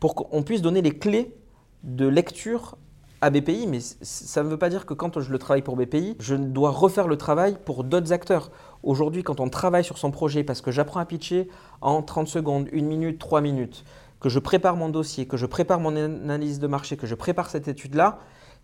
pour 0.00 0.14
qu'on 0.14 0.42
puisse 0.42 0.62
donner 0.62 0.82
les 0.82 0.96
clés 0.96 1.34
de 1.82 2.06
lecture 2.06 2.76
à 3.20 3.30
BPI, 3.30 3.66
mais 3.66 3.80
ça 3.80 4.42
ne 4.42 4.48
veut 4.48 4.58
pas 4.58 4.68
dire 4.68 4.86
que 4.86 4.94
quand 4.94 5.18
je 5.20 5.32
le 5.32 5.38
travaille 5.38 5.62
pour 5.62 5.76
BPI, 5.76 6.16
je 6.20 6.36
dois 6.36 6.70
refaire 6.70 7.08
le 7.08 7.16
travail 7.16 7.56
pour 7.64 7.82
d'autres 7.82 8.12
acteurs. 8.12 8.50
Aujourd'hui, 8.82 9.22
quand 9.22 9.40
on 9.40 9.48
travaille 9.48 9.84
sur 9.84 9.98
son 9.98 10.10
projet, 10.10 10.44
parce 10.44 10.60
que 10.60 10.70
j'apprends 10.70 11.00
à 11.00 11.04
pitcher 11.04 11.48
en 11.80 12.02
30 12.02 12.28
secondes, 12.28 12.68
1 12.72 12.82
minute, 12.82 13.18
3 13.18 13.40
minutes, 13.40 13.84
que 14.20 14.28
je 14.28 14.38
prépare 14.38 14.76
mon 14.76 14.88
dossier, 14.88 15.26
que 15.26 15.36
je 15.36 15.46
prépare 15.46 15.80
mon 15.80 15.96
analyse 15.96 16.58
de 16.58 16.66
marché, 16.66 16.96
que 16.96 17.06
je 17.06 17.14
prépare 17.14 17.50
cette 17.50 17.68
étude-là, 17.68 18.18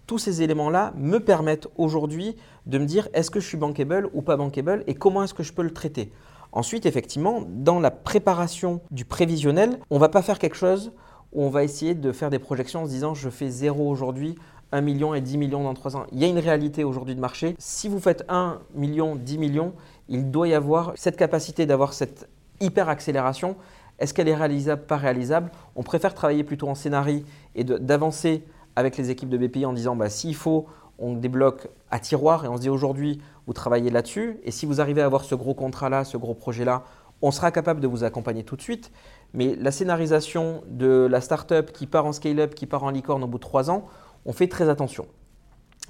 tous 0.06 0.18
ces 0.18 0.42
éléments-là 0.42 0.92
me 0.96 1.18
permettent 1.18 1.68
aujourd'hui 1.76 2.36
de 2.66 2.78
me 2.78 2.84
dire 2.84 3.08
est-ce 3.14 3.30
que 3.30 3.40
je 3.40 3.46
suis 3.46 3.56
bankable 3.56 4.10
ou 4.12 4.22
pas 4.22 4.36
bankable 4.36 4.84
et 4.86 4.94
comment 4.94 5.22
est-ce 5.22 5.34
que 5.34 5.42
je 5.42 5.52
peux 5.52 5.62
le 5.62 5.72
traiter? 5.72 6.12
Ensuite, 6.52 6.86
effectivement, 6.86 7.42
dans 7.48 7.80
la 7.80 7.90
préparation 7.90 8.80
du 8.90 9.04
prévisionnel, 9.04 9.78
on 9.90 9.96
ne 9.96 10.00
va 10.00 10.08
pas 10.08 10.22
faire 10.22 10.38
quelque 10.38 10.56
chose 10.56 10.92
où 11.32 11.42
on 11.42 11.50
va 11.50 11.64
essayer 11.64 11.94
de 11.94 12.12
faire 12.12 12.30
des 12.30 12.38
projections 12.38 12.82
en 12.82 12.86
se 12.86 12.90
disant 12.90 13.14
je 13.14 13.28
fais 13.28 13.48
zéro 13.48 13.88
aujourd'hui, 13.88 14.36
1 14.72 14.80
million 14.80 15.14
et 15.14 15.20
10 15.20 15.38
millions 15.38 15.62
dans 15.62 15.74
3 15.74 15.96
ans. 15.96 16.06
Il 16.12 16.18
y 16.18 16.24
a 16.24 16.28
une 16.28 16.38
réalité 16.38 16.84
aujourd'hui 16.84 17.14
de 17.14 17.20
marché. 17.20 17.54
Si 17.58 17.88
vous 17.88 18.00
faites 18.00 18.24
1 18.28 18.58
million, 18.74 19.16
10 19.16 19.38
millions, 19.38 19.72
il 20.08 20.30
doit 20.30 20.48
y 20.48 20.54
avoir 20.54 20.92
cette 20.96 21.16
capacité 21.16 21.66
d'avoir 21.66 21.92
cette 21.92 22.28
hyper 22.60 22.88
accélération. 22.88 23.56
Est-ce 23.98 24.12
qu'elle 24.12 24.28
est 24.28 24.34
réalisable, 24.34 24.82
pas 24.82 24.96
réalisable? 24.96 25.50
On 25.76 25.82
préfère 25.82 26.14
travailler 26.14 26.44
plutôt 26.44 26.68
en 26.68 26.74
scénario 26.74 27.22
et 27.54 27.64
d'avancer 27.64 28.44
avec 28.76 28.96
les 28.96 29.10
équipes 29.10 29.28
de 29.28 29.38
BPI 29.38 29.66
en 29.66 29.72
disant 29.72 29.96
bah, 29.96 30.10
s'il 30.10 30.34
faut, 30.34 30.66
on 30.98 31.14
débloque 31.14 31.68
à 31.90 31.98
tiroir 31.98 32.44
et 32.44 32.48
on 32.48 32.56
se 32.56 32.62
dit 32.62 32.68
aujourd'hui, 32.68 33.20
vous 33.46 33.52
travaillez 33.52 33.90
là-dessus. 33.90 34.38
Et 34.44 34.50
si 34.50 34.66
vous 34.66 34.80
arrivez 34.80 35.02
à 35.02 35.06
avoir 35.06 35.24
ce 35.24 35.34
gros 35.34 35.54
contrat-là, 35.54 36.04
ce 36.04 36.16
gros 36.16 36.34
projet-là, 36.34 36.84
on 37.22 37.30
sera 37.30 37.50
capable 37.50 37.80
de 37.80 37.86
vous 37.86 38.04
accompagner 38.04 38.44
tout 38.44 38.56
de 38.56 38.62
suite. 38.62 38.90
Mais 39.32 39.56
la 39.56 39.70
scénarisation 39.70 40.62
de 40.68 41.06
la 41.10 41.20
startup 41.20 41.72
qui 41.72 41.86
part 41.86 42.06
en 42.06 42.12
scale-up, 42.12 42.54
qui 42.54 42.66
part 42.66 42.84
en 42.84 42.90
licorne 42.90 43.22
au 43.24 43.26
bout 43.26 43.38
de 43.38 43.42
trois 43.42 43.70
ans, 43.70 43.86
on 44.26 44.32
fait 44.32 44.48
très 44.48 44.68
attention. 44.68 45.06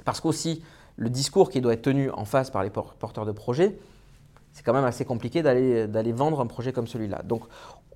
Parce 0.04 0.20
qu'aussi, 0.20 0.62
le 0.96 1.10
discours 1.10 1.50
qui 1.50 1.60
doit 1.60 1.72
être 1.72 1.82
tenu 1.82 2.10
en 2.10 2.24
face 2.24 2.50
par 2.50 2.62
les 2.62 2.70
porteurs 2.70 3.26
de 3.26 3.32
projets, 3.32 3.76
c'est 4.54 4.62
quand 4.64 4.72
même 4.72 4.84
assez 4.84 5.04
compliqué 5.04 5.42
d'aller 5.42 6.12
vendre 6.12 6.40
un 6.40 6.46
projet 6.46 6.72
comme 6.72 6.86
celui-là. 6.86 7.22
Donc, 7.24 7.42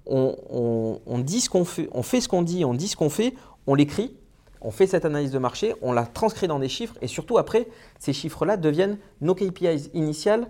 on, 0.06 1.18
dit 1.18 1.40
ce 1.40 1.64
fait, 1.64 1.88
on 1.92 2.02
fait 2.02 2.20
ce 2.20 2.28
qu'on 2.28 2.42
dit, 2.42 2.64
on 2.64 2.74
dit 2.74 2.88
ce 2.88 2.96
qu'on 2.96 3.10
fait, 3.10 3.34
on 3.66 3.74
l'écrit, 3.74 4.16
on 4.60 4.72
fait 4.72 4.88
cette 4.88 5.04
analyse 5.04 5.30
de 5.30 5.38
marché, 5.38 5.74
on 5.82 5.92
la 5.92 6.04
transcrit 6.04 6.48
dans 6.48 6.58
des 6.58 6.68
chiffres 6.68 6.96
et 7.00 7.06
surtout 7.06 7.38
après, 7.38 7.68
ces 8.00 8.12
chiffres-là 8.12 8.56
deviennent 8.56 8.98
nos 9.20 9.34
KPIs 9.34 9.90
initiales 9.94 10.48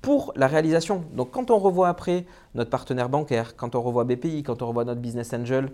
pour 0.00 0.32
la 0.36 0.46
réalisation. 0.46 1.04
Donc 1.12 1.32
quand 1.32 1.50
on 1.50 1.58
revoit 1.58 1.88
après 1.88 2.24
notre 2.54 2.70
partenaire 2.70 3.08
bancaire, 3.08 3.54
quand 3.54 3.74
on 3.74 3.82
revoit 3.82 4.04
BPI, 4.04 4.42
quand 4.42 4.62
on 4.62 4.68
revoit 4.68 4.84
notre 4.84 5.00
business 5.00 5.34
angel, 5.34 5.70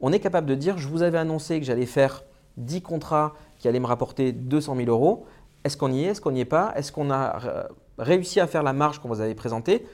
on 0.00 0.12
est 0.12 0.20
capable 0.20 0.48
de 0.48 0.54
dire 0.56 0.78
je 0.78 0.88
vous 0.88 1.02
avais 1.02 1.18
annoncé 1.18 1.60
que 1.60 1.66
j'allais 1.66 1.86
faire 1.86 2.24
10 2.56 2.82
contrats 2.82 3.34
qui 3.58 3.68
allaient 3.68 3.80
me 3.80 3.86
rapporter 3.86 4.32
200 4.32 4.76
000 4.76 4.88
euros. 4.88 5.26
Est-ce 5.64 5.76
qu'on 5.76 5.92
y 5.92 6.04
est? 6.04 6.08
Est-ce 6.08 6.20
qu'on 6.20 6.32
n'y 6.32 6.40
est 6.40 6.44
pas? 6.44 6.72
Est-ce 6.74 6.90
qu'on 6.90 7.10
a 7.10 7.68
réussi 8.02 8.40
à 8.40 8.46
faire 8.46 8.62
la 8.62 8.72
marge 8.72 8.98
qu'on 8.98 9.08
vous 9.08 9.20
avait 9.20 9.34
présentée 9.34 9.84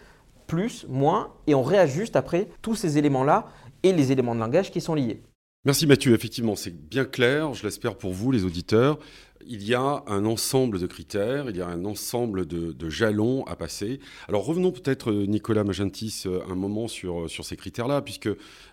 Plus, 0.46 0.86
moins, 0.88 1.32
et 1.46 1.54
on 1.54 1.62
réajuste 1.62 2.16
après 2.16 2.48
tous 2.62 2.74
ces 2.74 2.98
éléments-là 2.98 3.48
et 3.82 3.92
les 3.92 4.12
éléments 4.12 4.34
de 4.34 4.40
langage 4.40 4.70
qui 4.70 4.80
sont 4.80 4.94
liés. 4.94 5.22
Merci 5.64 5.86
Mathieu, 5.86 6.14
effectivement 6.14 6.56
c'est 6.56 6.74
bien 6.74 7.04
clair, 7.04 7.52
je 7.52 7.64
l'espère 7.64 7.96
pour 7.96 8.12
vous 8.12 8.30
les 8.30 8.44
auditeurs 8.44 8.98
il 9.46 9.66
y 9.66 9.74
a 9.74 10.02
un 10.06 10.24
ensemble 10.24 10.78
de 10.78 10.86
critères, 10.86 11.48
il 11.48 11.56
y 11.56 11.62
a 11.62 11.66
un 11.66 11.84
ensemble 11.84 12.46
de, 12.46 12.90
jalons 12.90 13.44
à 13.44 13.56
passer. 13.56 14.00
Alors 14.28 14.44
revenons 14.44 14.72
peut-être, 14.72 15.12
Nicolas 15.12 15.64
Magentis, 15.64 16.24
euh, 16.26 16.40
un 16.48 16.54
moment 16.54 16.88
sur, 16.88 17.22
euh, 17.22 17.28
sur 17.28 17.44
ces 17.44 17.56
critères-là, 17.56 18.02
puisque 18.02 18.28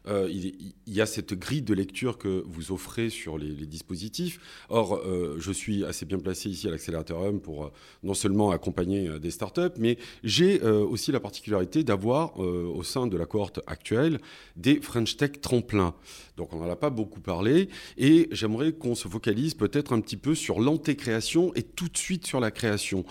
euh, 0.07 0.29
il, 0.29 0.73
y 0.87 1.01
a 1.01 1.05
cette 1.05 1.33
grille 1.33 1.61
de 1.61 1.73
lecture 1.73 2.17
que 2.17 2.43
vous 2.47 2.71
offrez 2.71 3.09
sur 3.09 3.37
les, 3.37 3.65
dispositifs. 3.65 4.39
Or, 4.69 5.01
je 5.37 5.51
suis 5.51 5.83
assez 5.83 6.05
bien 6.05 6.19
placé 6.19 6.49
ici 6.49 6.67
à 6.67 6.71
l'accélérateur 6.71 7.21
Hum 7.21 7.39
pour 7.39 7.71
non 8.03 8.13
seulement 8.13 8.51
accompagner 8.51 9.19
des 9.19 9.31
startups, 9.31 9.77
mais 9.77 9.97
j'ai 10.23 10.61
aussi 10.61 11.11
la 11.11 11.19
particularité 11.19 11.83
d'avoir 11.83 12.39
au 12.39 12.83
sein 12.83 13.07
de 13.07 13.17
la 13.17 13.25
cohorte 13.25 13.59
actuelle 13.65 14.19
des 14.55 14.79
French 14.81 15.17
Tech 15.17 15.41
tremplins. 15.41 15.95
Donc 16.37 16.53
on 16.53 16.59
n'en 16.59 16.69
a 16.69 16.75
pas 16.75 16.89
beaucoup 16.89 17.21
parlé, 17.21 17.69
et 17.97 18.27
j'aimerais 18.31 18.73
qu'on 18.73 18.95
se 18.95 19.07
focalise 19.07 19.55
peut-être 19.55 19.93
un 19.93 20.01
petit 20.01 20.17
peu 20.17 20.35
sur 20.35 20.59
l'antécréation 20.59 21.53
et 21.55 21.63
tout 21.63 21.89
de 21.89 21.97
suite 21.97 22.27
sur 22.27 22.39
la 22.39 22.51
création. 22.51 23.05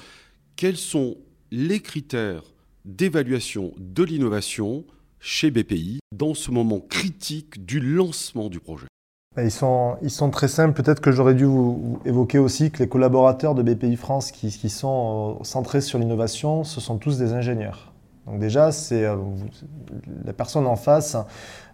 Quels 0.57 0.77
sont 0.77 1.19
les 1.51 1.81
critères 1.81 2.43
d'évaluation 2.85 3.75
de 3.79 4.05
l'innovation 4.05 4.85
chez 5.27 5.51
BPI 5.51 6.01
dans 6.13 6.35
ce 6.35 6.51
moment 6.51 6.81
critique 6.81 7.65
du 7.65 7.81
lancement 7.81 8.51
du 8.51 8.61
projet 8.61 8.87
ils 9.39 9.51
sont, 9.51 9.97
ils 10.01 10.11
sont 10.11 10.31
très 10.31 10.47
simples. 10.47 10.81
Peut-être 10.81 11.01
que 11.01 11.11
j'aurais 11.11 11.35
dû 11.35 11.45
vous, 11.45 11.99
évoquer 12.05 12.39
aussi 12.39 12.71
que 12.71 12.81
les 12.81 12.89
collaborateurs 12.89 13.57
de 13.57 13.63
BPI 13.63 13.97
France 13.97 14.31
qui, 14.31 14.69
sont 14.69 15.39
euh, 15.41 15.45
centrés 15.45 15.81
sur 15.81 15.99
l'innovation, 15.99 16.63
ce 16.63 16.81
sont 16.81 16.99
tous 16.99 17.19
des 17.19 17.33
ingénieurs. 17.33 17.93
Donc 18.27 18.39
déjà, 18.39 18.71
c'est 18.71 19.05
euh, 19.05 19.17
la 20.25 20.61
en 20.61 20.77
face 20.77 21.17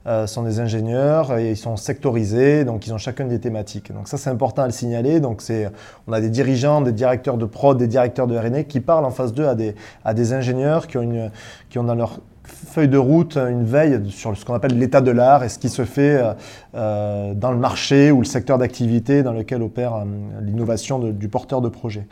euh, 0.06 0.26
sont 0.26 0.42
des 0.42 0.58
ingénieurs 0.58 1.36
et 1.36 1.50
ils 1.50 1.56
sont 1.56 1.76
sectorisés, 1.76 2.64
donc 2.64 2.86
ils 2.86 2.94
ont 2.94 2.98
chacun 2.98 3.26
des 3.26 3.40
thématiques. 3.40 3.92
Donc 3.92 4.08
ça, 4.08 4.16
c'est 4.16 4.30
important 4.30 4.62
à 4.62 4.66
le 4.66 4.72
signaler. 4.72 5.20
Donc 5.20 5.42
c'est, 5.42 5.68
on 6.06 6.14
a 6.14 6.22
des 6.22 6.30
dirigeants, 6.30 6.80
des 6.80 6.92
directeurs 6.92 7.36
de 7.36 7.44
prod, 7.44 7.76
des 7.76 7.88
directeurs 7.88 8.26
de 8.26 8.38
R&D 8.38 8.64
qui 8.64 8.80
parlent 8.80 9.04
en 9.04 9.10
face 9.10 9.34
d'eux 9.34 9.46
à 9.46 10.14
des, 10.14 10.32
ingénieurs 10.32 10.86
qui 10.86 10.96
ont 10.96 11.84
dans 11.84 11.94
leur 11.94 12.20
feuille 12.50 12.88
de 12.88 12.98
route 12.98 13.36
une 13.36 13.64
veille 13.64 14.00
sur 14.10 14.36
ce 14.36 14.44
qu'on 14.44 14.54
appelle 14.54 14.78
l'état 14.78 15.00
de 15.00 15.10
l'art 15.10 15.44
et 15.44 15.48
ce 15.48 15.58
qui 15.58 15.68
se 15.68 15.84
fait 15.84 16.16
euh, 16.16 16.32
euh, 16.74 17.34
dans 17.34 17.50
le 17.50 17.58
marché 17.58 18.10
ou 18.10 18.18
le 18.18 18.26
secteur 18.26 18.58
d'activité 18.58 19.22
dans 19.22 19.32
lequel 19.32 19.62
opère 19.62 20.04
l'innovation 20.42 20.98
du 20.98 21.28
porteur 21.28 21.60
de 21.60 21.68
projet. 21.68 22.06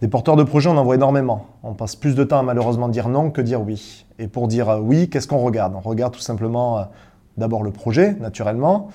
Des 0.00 0.08
porteurs 0.08 0.36
de 0.36 0.42
projet, 0.42 0.68
on 0.68 0.76
en 0.76 0.84
voit 0.84 0.96
énormément. 0.96 1.46
On 1.62 1.74
passe 1.74 1.96
plus 1.96 2.14
de 2.14 2.24
temps 2.24 2.40
à 2.40 2.42
malheureusement 2.42 2.88
dire 2.88 3.08
non 3.08 3.30
que 3.30 3.40
dire 3.40 3.62
oui. 3.62 4.04
Et 4.18 4.28
pour 4.28 4.48
dire 4.48 4.78
oui, 4.82 5.08
qu'est-ce 5.08 5.28
qu'on 5.28 5.38
regarde? 5.38 5.74
On 5.76 5.80
regarde 5.80 6.12
tout 6.12 6.20
simplement 6.20 6.86
d'abord 7.36 7.62
le 7.62 7.70
projet, 7.70 8.14
naturellement. 8.20 8.88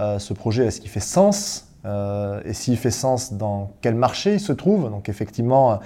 Euh, 0.00 0.18
ce 0.18 0.34
projet, 0.34 0.66
est-ce 0.66 0.80
qu'il 0.80 0.90
fait 0.90 1.00
sens? 1.00 1.68
Euh, 1.86 2.40
Et 2.44 2.52
s'il 2.52 2.76
fait 2.76 2.90
sens, 2.90 3.32
dans 3.32 3.70
quel 3.80 3.94
marché 3.94 4.34
il 4.34 4.40
se 4.40 4.52
trouve 4.52 4.90
Donc 4.90 5.08
effectivement, 5.08 5.72
euh, 5.72 5.76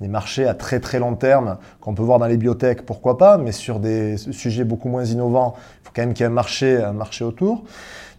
des 0.00 0.08
marchés 0.08 0.46
à 0.46 0.54
très 0.54 0.78
très 0.78 0.98
long 0.98 1.16
terme 1.16 1.58
qu'on 1.80 1.94
peut 1.94 2.02
voir 2.02 2.18
dans 2.18 2.26
les 2.26 2.36
biotech, 2.36 2.82
pourquoi 2.82 3.18
pas, 3.18 3.38
mais 3.38 3.52
sur 3.52 3.80
des 3.80 4.16
sujets 4.16 4.64
beaucoup 4.64 4.88
moins 4.88 5.04
innovants, 5.04 5.54
il 5.56 5.86
faut 5.86 5.92
quand 5.94 6.02
même 6.02 6.14
qu'il 6.14 6.24
y 6.24 6.28
ait 6.28 6.30
un 6.30 6.34
marché, 6.34 6.76
un 6.76 6.92
marché 6.92 7.24
autour. 7.24 7.64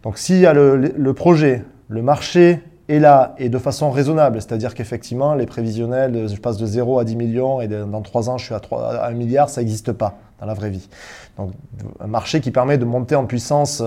Donc 0.04 0.17
s'il 0.17 0.39
y 0.39 0.45
a 0.45 0.54
le, 0.54 1.13
projet, 1.13 1.63
le 1.88 2.02
marché 2.02 2.62
est 2.89 2.99
là 2.99 3.36
et 3.38 3.49
de 3.49 3.58
façon 3.58 3.91
raisonnable, 3.91 4.41
c'est-à-dire 4.41 4.73
qu'effectivement, 4.73 5.36
les 5.36 5.45
prévisionnels, 5.45 6.28
je 6.28 6.39
passe 6.39 6.58
de 6.58 6.65
0 6.65 6.99
à 6.99 7.06
10 7.06 7.15
millions 7.15 7.62
et 7.62 7.67
dans 7.67 8.02
3 8.02 8.30
ans, 8.30 8.38
je 8.38 8.45
suis 8.45 8.56
à, 8.56 8.60
3, 8.60 8.95
à 8.95 9.08
1 9.08 9.12
milliard, 9.12 9.49
ça 9.49 9.62
n'existe 9.62 9.91
pas 9.93 10.17
dans 10.39 10.45
la 10.45 10.54
vraie 10.54 10.69
vie. 10.69 10.89
Donc, 11.38 11.52
un 11.99 12.08
marché 12.08 12.41
qui 12.41 12.52
permet 12.52 12.78
de 12.78 12.86
monter 12.86 13.15
en 13.15 13.25
puissance 13.25 13.84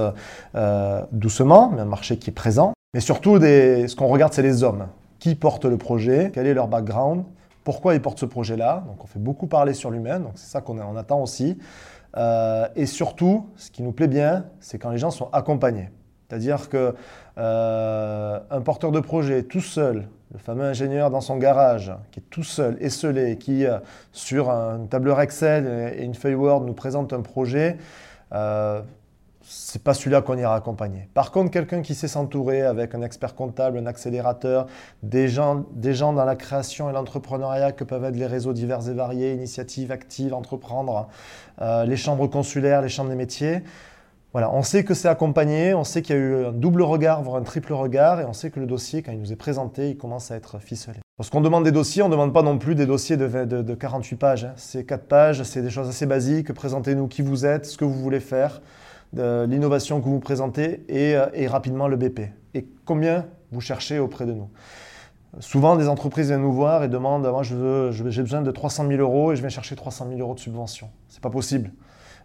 euh, 0.55 1.03
doucement, 1.12 1.73
mais 1.75 1.83
un 1.83 1.87
marché 1.87 2.17
qui 2.17 2.31
est 2.31 2.35
présent. 2.35 2.73
Mais 2.94 3.00
surtout, 3.00 3.40
ce 3.40 3.96
qu'on 3.96 4.09
regarde, 4.09 4.35
c'est 4.35 4.42
les 4.42 4.62
hommes. 4.62 4.87
Qui 5.18 5.35
portent 5.35 5.64
le 5.64 5.78
projet? 5.78 6.31
Quel 6.35 6.46
est 6.46 6.52
leur 6.52 6.68
background? 6.68 7.24
Pourquoi 7.64 7.94
ils 7.94 8.02
portent 8.02 8.18
ce 8.18 8.26
projet-là? 8.26 8.85
Donc, 8.87 9.02
on 9.02 9.07
fait 9.07 9.18
beaucoup 9.18 9.46
parler 9.46 9.72
sur 9.72 9.90
l'humain, 9.90 10.20
donc 10.20 10.33
c'est 10.35 10.50
ça 10.50 10.61
qu'on 10.61 10.96
attend 10.96 11.22
aussi. 11.22 11.57
Euh, 12.18 12.68
et 12.76 12.85
surtout, 12.85 13.48
ce 13.57 13.70
qui 13.70 13.83
nous 13.83 13.92
plaît 13.92 14.09
bien, 14.09 14.44
c'est 14.61 14.78
quand 14.78 14.90
les 14.90 14.98
gens 14.98 15.11
sont 15.11 15.31
accompagnés. 15.33 15.88
C'est-à-dire 16.28 16.68
qu'un 16.68 16.92
euh, 17.38 18.61
porteur 18.62 18.92
de 18.92 19.00
projet 19.00 19.42
tout 19.42 19.61
seul, 19.61 20.09
le 20.31 20.38
fameux 20.38 20.64
ingénieur 20.64 21.09
dans 21.09 21.22
son 21.22 21.38
garage, 21.38 21.94
qui 22.11 22.20
est 22.20 22.24
tout 22.28 22.42
seul, 22.42 22.76
esselé, 22.81 23.38
qui 23.38 23.64
euh, 23.64 23.78
sur 24.12 24.50
un 24.50 24.81
tableur 24.81 25.18
Excel 25.22 25.94
et 25.96 26.05
une 26.05 26.14
feuille 26.14 26.35
Word 26.35 26.64
nous 26.64 26.74
présente 26.74 27.14
un 27.14 27.22
projet, 27.22 27.78
c'est 29.55 29.83
pas 29.83 29.93
celui-là 29.93 30.23
qu'on 30.23 30.38
ira 30.38 30.55
accompagner. 30.55 31.09
Par 31.12 31.31
contre, 31.31 31.51
quelqu'un 31.51 31.83
qui 31.83 31.95
sait 31.95 32.09
s'entourer 32.09 32.62
avec 32.62 32.95
un 32.95 33.03
expert 33.03 33.35
comptable, 33.35 33.79
un 33.79 33.87
accélérateur, 33.87 34.67
des 35.03 35.29
gens, 35.29 35.67
des 35.75 35.93
gens 35.93 36.15
dans 36.15 36.25
la 36.25 36.37
création 36.37 36.88
et 36.88 36.93
l'entrepreneuriat 36.93 37.73
que 37.73 37.85
peuvent 37.85 38.05
être 38.05 38.17
les 38.17 38.27
réseaux 38.27 38.55
divers 38.55 38.88
et 38.88 38.95
variés, 38.95 39.35
initiatives 39.35 39.93
actives, 39.93 40.33
entreprendre, 40.33 41.09
euh, 41.61 41.85
les 41.85 41.97
chambres 41.97 42.27
consulaires, 42.29 42.81
les 42.81 42.88
chambres 42.88 43.11
des 43.11 43.17
métiers. 43.17 43.62
Voilà, 44.33 44.51
on 44.55 44.62
sait 44.62 44.85
que 44.85 44.95
c'est 44.95 45.09
accompagné, 45.09 45.75
on 45.75 45.85
sait 45.85 46.01
qu'il 46.01 46.17
y 46.17 46.19
a 46.19 46.23
eu 46.23 46.47
un 46.47 46.53
double 46.53 46.81
regard, 46.81 47.23
voire 47.23 47.37
un 47.37 47.43
triple 47.43 47.75
regard, 47.75 48.21
et 48.21 48.25
on 48.25 48.33
sait 48.33 48.51
que 48.51 48.59
le 48.59 48.67
dossier, 48.67 49.03
quand 49.03 49.12
il 49.12 49.19
nous 49.19 49.33
est 49.33 49.37
présenté, 49.37 49.91
il 49.91 49.99
commence 49.99 50.31
à 50.31 50.37
être 50.37 50.59
ficelé. 50.59 50.97
Lorsqu'on 51.19 51.43
demande 51.43 51.65
des 51.65 51.73
dossiers, 51.73 52.03
on 52.03 52.07
ne 52.07 52.12
demande 52.12 52.33
pas 52.33 52.43
non 52.43 52.57
plus 52.57 52.75
des 52.75 52.87
dossiers 52.87 53.19
de, 53.19 53.45
de 53.45 53.75
48 53.75 54.17
pages. 54.17 54.45
Hein. 54.47 54.55
C'est 54.57 54.85
4 54.85 55.05
pages, 55.05 55.43
c'est 55.43 55.61
des 55.61 55.69
choses 55.69 55.91
assez 55.91 56.07
basiques. 56.07 56.55
Présentez-nous 56.55 57.09
qui 57.09 57.21
vous 57.21 57.45
êtes, 57.45 57.67
ce 57.67 57.77
que 57.77 57.85
vous 57.85 58.01
voulez 58.01 58.21
faire 58.21 58.62
de 59.12 59.46
l'innovation 59.48 60.01
que 60.01 60.07
vous 60.07 60.20
présentez 60.20 60.85
euh, 60.90 61.29
et, 61.35 61.46
rapidement 61.46 61.88
le 61.88 61.96
BP. 61.96 62.20
Et 62.55 62.66
combien 62.85 63.27
vous 63.51 63.61
cherchez 63.61 63.98
auprès 63.98 64.27
de 64.27 64.33
nous? 64.33 64.48
Souvent, 65.40 65.77
des 65.77 65.88
entreprises 65.88 66.29
viennent 66.29 66.42
nous 66.42 66.53
voir 66.53 66.85
et 66.85 66.88
demandent 66.88 67.27
Moi, 67.27 67.42
j'ai 67.42 68.22
besoin 68.22 68.42
de 68.42 68.51
300 68.51 68.87
000 68.88 69.01
euros 69.01 69.33
et 69.33 69.37
je 69.37 69.40
viens 69.40 69.48
chercher 69.48 69.77
300 69.77 70.09
000 70.09 70.20
euros 70.20 70.35
de 70.35 70.40
subvention. 70.40 70.90
Ce 71.09 71.16
n'est 71.16 71.20
pas 71.20 71.31
possible. 71.31 71.70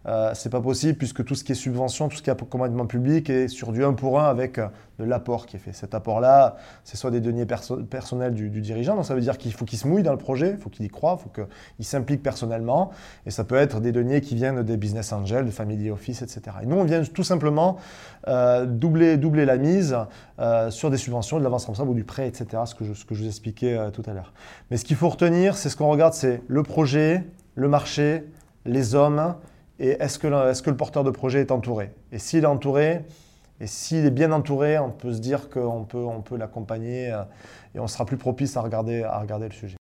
Euh, 0.05 0.31
c'est 0.33 0.49
pas 0.49 0.61
possible 0.61 0.97
puisque 0.97 1.25
tout 1.25 1.35
ce 1.35 1.43
qui 1.43 1.51
est 1.51 1.55
subvention, 1.55 2.07
tout 2.07 2.17
ce 2.17 2.21
qui 2.21 2.29
est 2.29 2.49
commandement 2.49 2.85
public 2.85 3.29
est 3.29 3.47
sur 3.47 3.71
du 3.71 3.83
1 3.83 3.93
pour 3.93 4.19
1 4.19 4.25
avec 4.25 4.57
euh, 4.57 4.67
de 4.99 5.03
l'apport 5.03 5.45
qui 5.45 5.57
est 5.57 5.59
fait. 5.59 5.73
Cet 5.73 5.93
apport-là, 5.93 6.57
c'est 6.83 6.97
soit 6.97 7.11
des 7.11 7.19
deniers 7.19 7.45
personnels 7.45 8.33
du, 8.33 8.49
dirigeant, 8.61 8.95
donc 8.95 9.05
ça 9.05 9.15
veut 9.15 9.21
dire 9.21 9.37
qu'il 9.37 9.53
faut 9.53 9.65
qu'il 9.65 9.77
se 9.77 9.87
mouille 9.87 10.03
dans 10.03 10.11
le 10.11 10.17
projet, 10.17 10.51
il 10.51 10.57
faut 10.57 10.69
qu'il 10.69 10.85
y 10.85 10.89
croit, 10.89 11.19
il 11.19 11.23
faut 11.23 11.29
qu'il 11.29 11.85
s'implique 11.85 12.23
personnellement, 12.23 12.91
et 13.25 13.31
ça 13.31 13.43
peut 13.43 13.55
être 13.55 13.79
des 13.79 13.91
deniers 13.91 14.21
qui 14.21 14.35
viennent 14.35 14.63
des 14.63 14.77
business 14.77 15.13
angels, 15.13 15.45
de 15.45 15.51
family 15.51 15.91
office, 15.91 16.21
etc. 16.21 16.41
Et 16.63 16.65
nous, 16.65 16.77
on 16.77 16.83
vient 16.83 17.03
tout 17.03 17.23
simplement 17.23 17.77
euh, 18.27 18.65
doubler, 18.65 19.17
la 19.45 19.57
mise 19.57 19.95
sur 20.69 20.89
des 20.89 20.97
subventions, 20.97 21.37
de 21.37 21.43
l'avance 21.43 21.61
responsable 21.61 21.91
ou 21.91 21.93
du 21.93 22.03
prêt, 22.03 22.27
etc., 22.27 22.63
ce 22.65 22.73
que 22.73 22.83
je, 22.83 22.93
ce 22.93 23.05
que 23.05 23.13
je 23.13 23.21
vous 23.21 23.27
expliquais 23.27 23.91
tout 23.91 24.03
à 24.07 24.13
l'heure. 24.13 24.33
Mais 24.71 24.77
ce 24.77 24.85
qu'il 24.85 24.95
faut 24.95 25.09
retenir, 25.09 25.55
c'est 25.55 25.69
ce 25.69 25.77
qu'on 25.77 25.89
regarde, 25.89 26.13
c'est 26.13 26.41
le 26.47 26.63
projet, 26.63 27.23
le 27.55 27.67
marché, 27.67 28.23
les 28.65 28.95
hommes, 28.95 29.35
et 29.79 29.89
est-ce 29.99 30.17
que, 30.19 30.69
le 30.69 30.77
porteur 30.77 31.03
de 31.03 31.11
projet 31.11 31.41
est 31.41 31.51
entouré? 31.51 31.91
Et 32.11 32.19
s'il 32.19 32.43
est 32.43 32.47
entouré, 32.47 33.01
et 33.59 33.67
s'il 33.67 34.05
est 34.05 34.11
bien 34.11 34.31
entouré, 34.31 34.79
on 34.79 34.91
peut 34.91 35.13
se 35.13 35.19
dire 35.19 35.49
qu'on 35.49 35.83
peut, 35.83 35.97
on 35.97 36.21
peut 36.21 36.37
l'accompagner 36.37 37.11
euh, 37.11 37.23
et 37.75 37.79
on 37.79 37.87
sera 37.87 38.05
plus 38.05 38.17
propice 38.17 38.55
à 38.57 38.61
regarder, 38.61 39.03
à 39.03 39.19
regarder 39.19 39.47
le 39.47 39.53
sujet. 39.53 39.77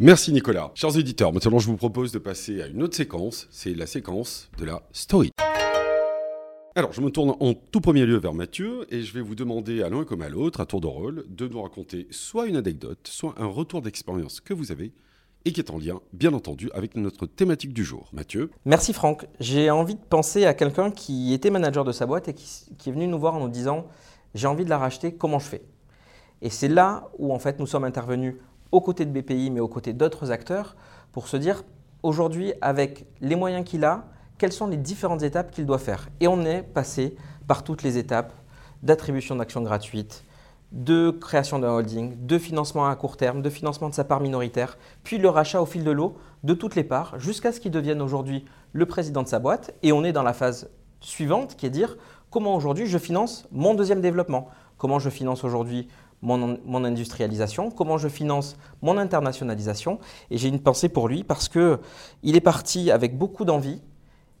Merci 0.00 0.32
Nicolas. 0.32 0.72
Chers 0.74 0.98
éditeurs, 0.98 1.32
maintenant 1.32 1.58
je 1.58 1.68
vous 1.68 1.76
propose 1.76 2.12
de 2.12 2.18
passer 2.18 2.62
à 2.62 2.66
une 2.66 2.82
autre 2.82 2.96
séquence, 2.96 3.46
c'est 3.50 3.74
la 3.74 3.86
séquence 3.86 4.50
de 4.58 4.64
la 4.64 4.82
story. 4.92 5.30
Alors, 6.76 6.92
je 6.92 7.00
me 7.00 7.10
tourne 7.10 7.36
en 7.38 7.54
tout 7.54 7.80
premier 7.80 8.04
lieu 8.04 8.16
vers 8.16 8.34
Mathieu 8.34 8.84
et 8.92 9.02
je 9.02 9.14
vais 9.14 9.20
vous 9.20 9.36
demander 9.36 9.84
à 9.84 9.88
l'un 9.88 10.04
comme 10.04 10.22
à 10.22 10.28
l'autre, 10.28 10.60
à 10.60 10.66
tour 10.66 10.80
de 10.80 10.88
rôle, 10.88 11.24
de 11.28 11.46
nous 11.46 11.62
raconter 11.62 12.08
soit 12.10 12.48
une 12.48 12.56
anecdote, 12.56 12.98
soit 13.04 13.34
un 13.38 13.46
retour 13.46 13.80
d'expérience 13.80 14.40
que 14.40 14.52
vous 14.52 14.72
avez 14.72 14.92
et 15.44 15.52
qui 15.52 15.60
est 15.60 15.70
en 15.70 15.78
lien, 15.78 16.00
bien 16.12 16.32
entendu, 16.32 16.70
avec 16.74 16.96
notre 16.96 17.26
thématique 17.26 17.72
du 17.72 17.84
jour. 17.84 18.08
Mathieu 18.12 18.50
Merci 18.64 18.92
Franck. 18.92 19.26
J'ai 19.40 19.70
envie 19.70 19.94
de 19.94 20.00
penser 20.00 20.46
à 20.46 20.54
quelqu'un 20.54 20.90
qui 20.90 21.34
était 21.34 21.50
manager 21.50 21.84
de 21.84 21.92
sa 21.92 22.06
boîte 22.06 22.28
et 22.28 22.34
qui, 22.34 22.88
est 22.88 22.92
venu 22.92 23.06
nous 23.06 23.18
voir 23.18 23.34
en 23.34 23.40
nous 23.40 23.48
disant 23.48 23.86
J'ai 24.34 24.46
envie 24.46 24.64
de 24.64 24.70
la 24.70 24.78
racheter, 24.78 25.14
comment 25.14 25.38
je 25.38 25.46
fais? 25.46 25.62
Et 26.40 26.50
c'est 26.50 26.68
là 26.68 27.08
où 27.18 27.32
en 27.32 27.38
fait 27.38 27.58
nous 27.58 27.66
sommes 27.66 27.84
intervenus 27.84 28.36
aux 28.72 28.80
côtés 28.80 29.04
de 29.04 29.10
BPI, 29.10 29.50
mais 29.50 29.60
aux 29.60 29.68
côtés 29.68 29.92
d'autres 29.92 30.30
acteurs, 30.30 30.76
pour 31.12 31.28
se 31.28 31.36
dire 31.36 31.62
aujourd'hui, 32.02 32.52
avec 32.60 33.06
les 33.20 33.36
moyens 33.36 33.64
qu'il 33.64 33.84
a, 33.84 34.06
quelles 34.38 34.52
sont 34.52 34.66
les 34.66 34.76
différentes 34.76 35.22
étapes 35.22 35.50
qu'il 35.50 35.66
doit 35.66 35.78
faire? 35.78 36.08
Et 36.20 36.26
on 36.26 36.44
est 36.44 36.62
passé 36.62 37.14
par 37.46 37.62
toutes 37.64 37.82
les 37.82 37.98
étapes 37.98 38.32
d'attribution 38.82 39.36
d'actions 39.36 39.62
gratuites, 39.62 40.24
de 40.74 41.10
création 41.12 41.60
d'un 41.60 41.70
holding, 41.70 42.26
de 42.26 42.36
financement 42.36 42.88
à 42.88 42.96
court 42.96 43.16
terme, 43.16 43.42
de 43.42 43.48
financement 43.48 43.88
de 43.88 43.94
sa 43.94 44.02
part 44.02 44.20
minoritaire, 44.20 44.76
puis 45.04 45.18
le 45.18 45.28
rachat 45.28 45.62
au 45.62 45.66
fil 45.66 45.84
de 45.84 45.90
l'eau 45.92 46.16
de 46.42 46.52
toutes 46.52 46.74
les 46.74 46.82
parts, 46.82 47.18
jusqu'à 47.20 47.52
ce 47.52 47.60
qu'il 47.60 47.70
devienne 47.70 48.02
aujourd'hui 48.02 48.44
le 48.72 48.84
président 48.84 49.22
de 49.22 49.28
sa 49.28 49.38
boîte. 49.38 49.72
Et 49.84 49.92
on 49.92 50.02
est 50.02 50.12
dans 50.12 50.24
la 50.24 50.32
phase 50.32 50.68
suivante, 51.00 51.54
qui 51.56 51.66
est 51.66 51.70
dire 51.70 51.96
comment 52.28 52.56
aujourd'hui 52.56 52.86
je 52.86 52.98
finance 52.98 53.46
mon 53.52 53.74
deuxième 53.74 54.00
développement, 54.00 54.48
comment 54.76 54.98
je 54.98 55.10
finance 55.10 55.44
aujourd'hui 55.44 55.86
mon, 56.22 56.84
industrialisation, 56.84 57.70
comment 57.70 57.98
je 57.98 58.08
finance 58.08 58.56
mon 58.82 58.98
internationalisation? 58.98 60.00
Et 60.30 60.38
j'ai 60.38 60.48
une 60.48 60.60
pensée 60.60 60.88
pour 60.88 61.06
lui 61.06 61.22
parce 61.22 61.48
qu'il 61.48 61.78
est 62.24 62.40
parti 62.40 62.90
avec 62.90 63.16
beaucoup 63.16 63.44
d'envie 63.44 63.80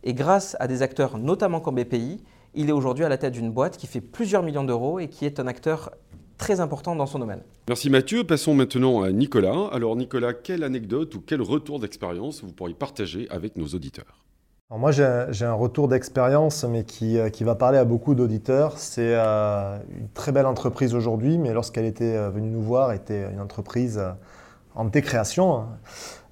et 0.02 0.14
grâce 0.14 0.56
à 0.58 0.66
des 0.66 0.82
acteurs, 0.82 1.16
notamment 1.16 1.60
comme 1.60 1.76
BPI, 1.76 2.24
il 2.54 2.68
est 2.68 2.72
aujourd'hui 2.72 3.04
à 3.04 3.08
la 3.08 3.18
tête 3.18 3.34
d'une 3.34 3.52
boîte 3.52 3.76
qui 3.76 3.86
fait 3.86 4.00
plusieurs 4.00 4.42
millions 4.42 4.64
d'euros 4.64 4.98
et 4.98 5.08
qui 5.08 5.26
est 5.26 5.38
un 5.38 5.46
acteur 5.46 5.90
très 6.38 6.60
important 6.60 6.96
dans 6.96 7.06
son 7.06 7.18
domaine. 7.18 7.40
Merci 7.68 7.90
Mathieu. 7.90 8.24
Passons 8.24 8.54
maintenant 8.54 9.02
à 9.02 9.12
Nicolas. 9.12 9.68
Alors 9.72 9.96
Nicolas, 9.96 10.32
quelle 10.32 10.64
anecdote 10.64 11.14
ou 11.14 11.22
quel 11.24 11.42
retour 11.42 11.80
d'expérience 11.80 12.42
vous 12.42 12.52
pourriez 12.52 12.74
partager 12.74 13.26
avec 13.30 13.56
nos 13.56 13.66
auditeurs? 13.66 14.24
Alors 14.70 14.80
moi, 14.80 14.92
j'ai 14.92 15.44
un 15.44 15.52
retour 15.52 15.88
d'expérience, 15.88 16.64
mais 16.64 16.84
qui, 16.84 17.18
euh, 17.18 17.28
qui, 17.28 17.44
va 17.44 17.54
parler 17.54 17.76
à 17.76 17.84
beaucoup 17.84 18.14
d'auditeurs. 18.14 18.78
C'est 18.78 19.14
euh, 19.14 19.78
une 19.94 20.08
très 20.08 20.32
belle 20.32 20.46
entreprise 20.46 20.94
aujourd'hui, 20.94 21.36
mais 21.36 21.52
lorsqu'elle 21.52 21.84
était 21.84 22.16
euh, 22.16 22.30
venue 22.30 22.48
nous 22.48 22.62
voir, 22.62 22.92
était 22.92 23.30
une 23.30 23.40
entreprise 23.40 24.02
en 24.74 24.86
décréation. 24.86 25.66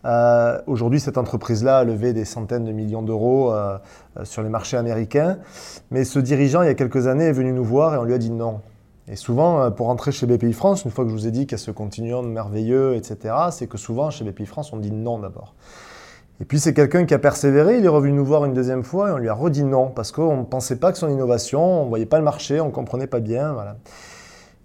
Hein. 0.03 0.63
aujourd'hui, 0.67 0.99
cette 0.99 1.19
entreprise-là 1.19 1.79
a 1.79 1.85
levé 1.85 2.15
des 2.15 2.25
centaines 2.25 2.65
de 2.65 2.73
millions 2.73 3.03
d'euros 3.03 3.55
sur 4.25 4.43
les 4.43 4.49
marchés 4.49 4.77
américains. 4.77 5.39
Mais 5.91 6.05
ce 6.05 6.19
dirigeant, 6.19 6.63
il 6.63 6.67
y 6.67 6.71
a 6.71 6.75
quelques 6.75 7.07
années, 7.07 7.27
est 7.27 7.33
venu 7.33 7.53
nous 7.53 7.65
voir 7.65 7.95
et 7.95 7.99
on 7.99 8.05
lui 8.05 8.15
a 8.15 8.19
dit 8.19 8.31
non. 8.31 8.61
Et 9.09 9.17
souvent, 9.17 9.61
euh, 9.61 9.71
pour 9.71 9.89
entrer 9.89 10.13
chez 10.13 10.27
BPI 10.27 10.53
France, 10.53 10.85
une 10.85 10.91
fois 10.91 11.05
que 11.05 11.11
je 11.11 11.15
vous 11.15 11.27
ai 11.27 11.33
dit 11.33 11.47
qu'il 11.47 11.53
y 11.53 11.55
a 11.61 11.65
ce 11.65 11.71
continuum 11.71 12.31
merveilleux, 12.31 12.95
etc., 12.95 13.35
c'est 13.51 13.67
que 13.67 13.79
souvent, 13.79 14.11
chez 14.11 14.25
BPI 14.25 14.47
France, 14.47 14.73
on 14.73 14.77
dit 14.77 14.93
non 14.93 15.19
d'abord. 15.19 15.55
Et 16.41 16.45
puis, 16.45 16.59
c'est 16.59 16.75
quelqu'un 16.75 17.05
qui 17.05 17.15
a 17.15 17.19
persévéré, 17.19 17.79
il 17.79 17.85
est 17.85 17.89
revenu 17.89 18.13
nous 18.13 18.25
voir 18.25 18.45
une 18.45 18.55
deuxième 18.55 18.85
fois 18.85 19.11
et 19.11 19.13
on 19.13 19.19
lui 19.19 19.29
a 19.29 19.35
redit 19.35 19.65
non, 19.65 19.89
parce 19.89 20.13
qu'on 20.13 20.39
ne 20.39 20.45
pensait 20.45 20.77
pas 20.77 20.93
que 20.93 20.99
son 20.99 21.09
innovation, 21.09 21.83
on 21.83 21.85
ne 21.85 21.89
voyait 21.89 22.07
pas 22.07 22.19
le 22.19 22.25
marché, 22.25 22.61
on 22.61 22.67
ne 22.67 22.73
comprenait 22.73 23.07
pas 23.07 23.21
bien. 23.21 23.57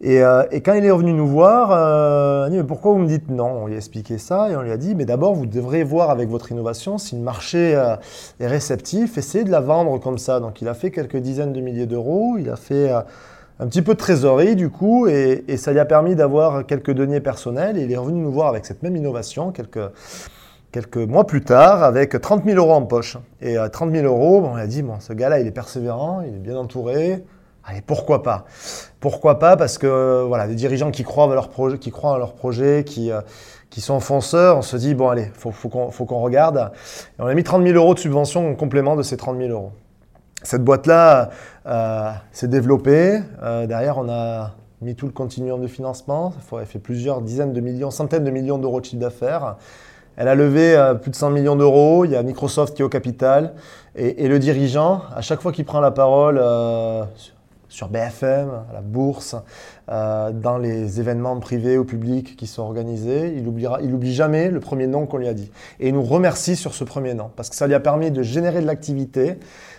Euh, 0.06 0.46
et, 0.52 0.62
quand 0.62 0.74
il 0.74 0.86
est 0.86 0.92
revenu 0.92 1.14
nous 1.14 1.28
voir, 1.28 1.72
euh, 1.72 2.46
il 2.46 2.48
a 2.48 2.50
dit, 2.52 2.58
mais 2.58 2.64
pourquoi 2.64 2.94
vous 2.94 3.00
me 3.00 3.08
dites 3.08 3.30
non? 3.30 3.64
On 3.64 3.68
lui 3.68 3.74
a 3.74 3.78
expliqué 3.78 4.20
ça 4.20 4.50
et 4.52 4.56
on 4.56 4.62
lui 4.62 4.72
a 4.72 4.78
dit, 4.78 4.94
mais 4.94 5.06
d'abord, 5.06 5.34
vous 5.34 5.48
devrez 5.48 5.84
voir 5.84 6.12
avec 6.12 6.30
votre 6.30 6.52
innovation 6.52 7.00
si 7.00 7.16
le 7.16 7.22
marché 7.22 7.72
est 8.40 8.48
réceptif, 8.48 9.18
essayez 9.18 9.44
de 9.44 9.52
la 9.52 9.62
vendre 9.62 10.00
comme 10.00 10.20
ça. 10.20 10.40
Donc, 10.40 10.62
il 10.62 10.68
a 10.68 10.76
fait 10.76 10.92
quelques 10.92 11.18
dizaines 11.18 11.54
de 11.54 11.62
milliers 11.62 11.88
d'euros, 11.88 12.38
il 12.40 12.50
a 12.50 12.56
fait 12.56 12.92
un 13.60 13.68
petit 13.68 13.82
peu 13.82 13.94
de 13.94 14.00
trésorerie 14.00 14.56
du 14.56 14.70
coup, 14.70 15.08
et, 15.08 15.58
ça 15.58 15.72
lui 15.72 15.80
a 15.80 15.86
permis 15.86 16.16
d'avoir 16.16 16.66
quelques 16.66 16.92
deniers 16.92 17.22
personnels. 17.22 17.78
Et 17.78 17.84
il 17.84 17.92
est 17.92 17.98
revenu 17.98 18.20
nous 18.20 18.32
voir 18.32 18.48
avec 18.50 18.66
cette 18.66 18.84
même 18.84 18.96
innovation 18.96 19.52
quelques, 19.52 19.92
quelques 20.72 20.98
mois 20.98 21.26
plus 21.26 21.42
tard 21.42 21.84
avec 21.84 22.20
30 22.20 22.46
000 22.46 22.58
euros 22.58 22.74
en 22.74 22.84
poche. 22.84 23.18
Et 23.42 23.58
à 23.58 23.70
30 23.70 23.92
000 23.92 24.06
euros, 24.06 24.44
on 24.46 24.56
a 24.56 24.68
dit, 24.68 24.84
bon, 24.84 25.00
ce 25.00 25.14
gars-là, 25.14 25.40
il 25.40 25.48
est 25.48 25.52
persévérant, 25.52 26.22
il 26.22 26.36
est 26.36 26.40
bien 26.40 26.58
entouré. 26.58 27.24
Allez, 27.64 27.82
pourquoi 27.82 28.24
pas? 28.24 28.46
Pourquoi 29.00 29.40
pas? 29.40 29.58
Parce 29.58 29.78
que 29.78 30.24
voilà, 30.26 30.48
des 30.48 30.56
dirigeants 30.56 30.92
qui 30.92 31.04
croient 31.04 31.30
à 31.30 31.34
leur 31.34 31.50
projet, 31.50 31.78
qui 31.80 31.92
croient 31.92 32.16
à 32.16 32.18
leur 32.18 32.36
qui, 32.86 33.12
euh, 33.12 33.22
qui 33.70 33.82
sont 33.82 34.00
fonceurs, 34.00 34.58
on 34.58 34.62
se 34.62 34.78
dit, 34.78 34.94
bon, 34.94 35.10
allez, 35.10 35.30
faut, 35.34 35.52
faut 35.52 35.68
qu'on 35.70 36.22
regarde. 36.22 36.72
Et 37.20 37.22
on 37.22 37.26
a 37.26 37.34
mis 37.34 37.44
30 37.44 37.64
000 37.64 37.76
euros 37.76 37.94
de 37.94 38.00
subvention 38.00 38.52
en 38.52 38.56
complément 38.56 38.96
de 38.96 39.04
ces 39.04 39.18
30 39.18 39.38
000 39.38 39.50
euros. 39.50 39.72
Cette 40.48 40.64
boîte-là 40.64 41.32
euh, 41.66 42.10
s'est 42.32 42.48
développée. 42.48 43.20
Euh, 43.44 43.68
derrière, 43.68 43.98
on 43.98 44.08
a 44.08 44.54
mis 44.82 44.96
tout 44.96 45.06
le 45.06 45.12
continuum 45.12 45.62
de 45.62 45.68
financement. 45.68 46.34
Elle 46.58 46.66
fait 46.66 46.80
plusieurs 46.80 47.22
dizaines 47.22 47.52
de 47.52 47.60
millions, 47.60 47.92
centaines 47.92 48.24
de 48.24 48.32
millions 48.32 48.58
d'euros 48.58 48.80
de 48.80 48.86
chiffre 48.86 49.02
d'affaires. 49.02 49.58
Elle 50.16 50.30
a 50.30 50.36
levé 50.36 50.74
euh, 50.74 50.94
plus 50.94 51.12
de 51.12 51.18
100 51.18 51.32
millions 51.32 51.58
d'euros. 51.58 52.06
Il 52.06 52.12
y 52.12 52.16
a 52.16 52.24
Microsoft 52.24 52.76
qui 52.76 52.82
est 52.82 52.86
au 52.86 52.90
capital. 52.90 53.56
Et, 53.98 54.30
le 54.30 54.40
dirigeant, 54.40 55.02
à 55.14 55.20
chaque 55.20 55.42
fois 55.42 55.52
qu'il 55.52 55.66
prend 55.66 55.82
la 55.82 55.92
parole 55.92 56.42
sur 57.70 57.90
BFM, 57.90 58.50
à 58.70 58.74
la 58.74 58.82
bourse, 58.82 59.36
dans 59.88 60.58
les 60.58 61.00
événements 61.00 61.40
privés 61.40 61.78
ou 61.78 61.86
publics 61.86 62.36
qui 62.36 62.48
sont 62.48 62.64
organisés, 62.64 63.34
il 63.38 63.48
oubliera, 63.48 63.80
il 63.82 63.94
oublie 63.94 64.14
jamais 64.14 64.50
le 64.50 64.60
premier 64.60 64.88
nom 64.88 65.06
qu'on 65.06 65.18
lui 65.18 65.28
a 65.28 65.34
dit. 65.34 65.52
Et 65.80 65.90
il 65.90 65.94
nous 65.94 66.04
remercie 66.04 66.56
sur 66.56 66.74
ce 66.74 66.84
premier 66.84 67.14
nom 67.14 67.30
parce 67.36 67.50
que 67.50 67.56
ça 67.56 67.68
lui 67.68 67.74
a 67.74 67.80
permis 67.80 68.12
de 68.12 68.22
générer 68.22 68.62
de 68.62 68.66
l'activité 68.66 69.38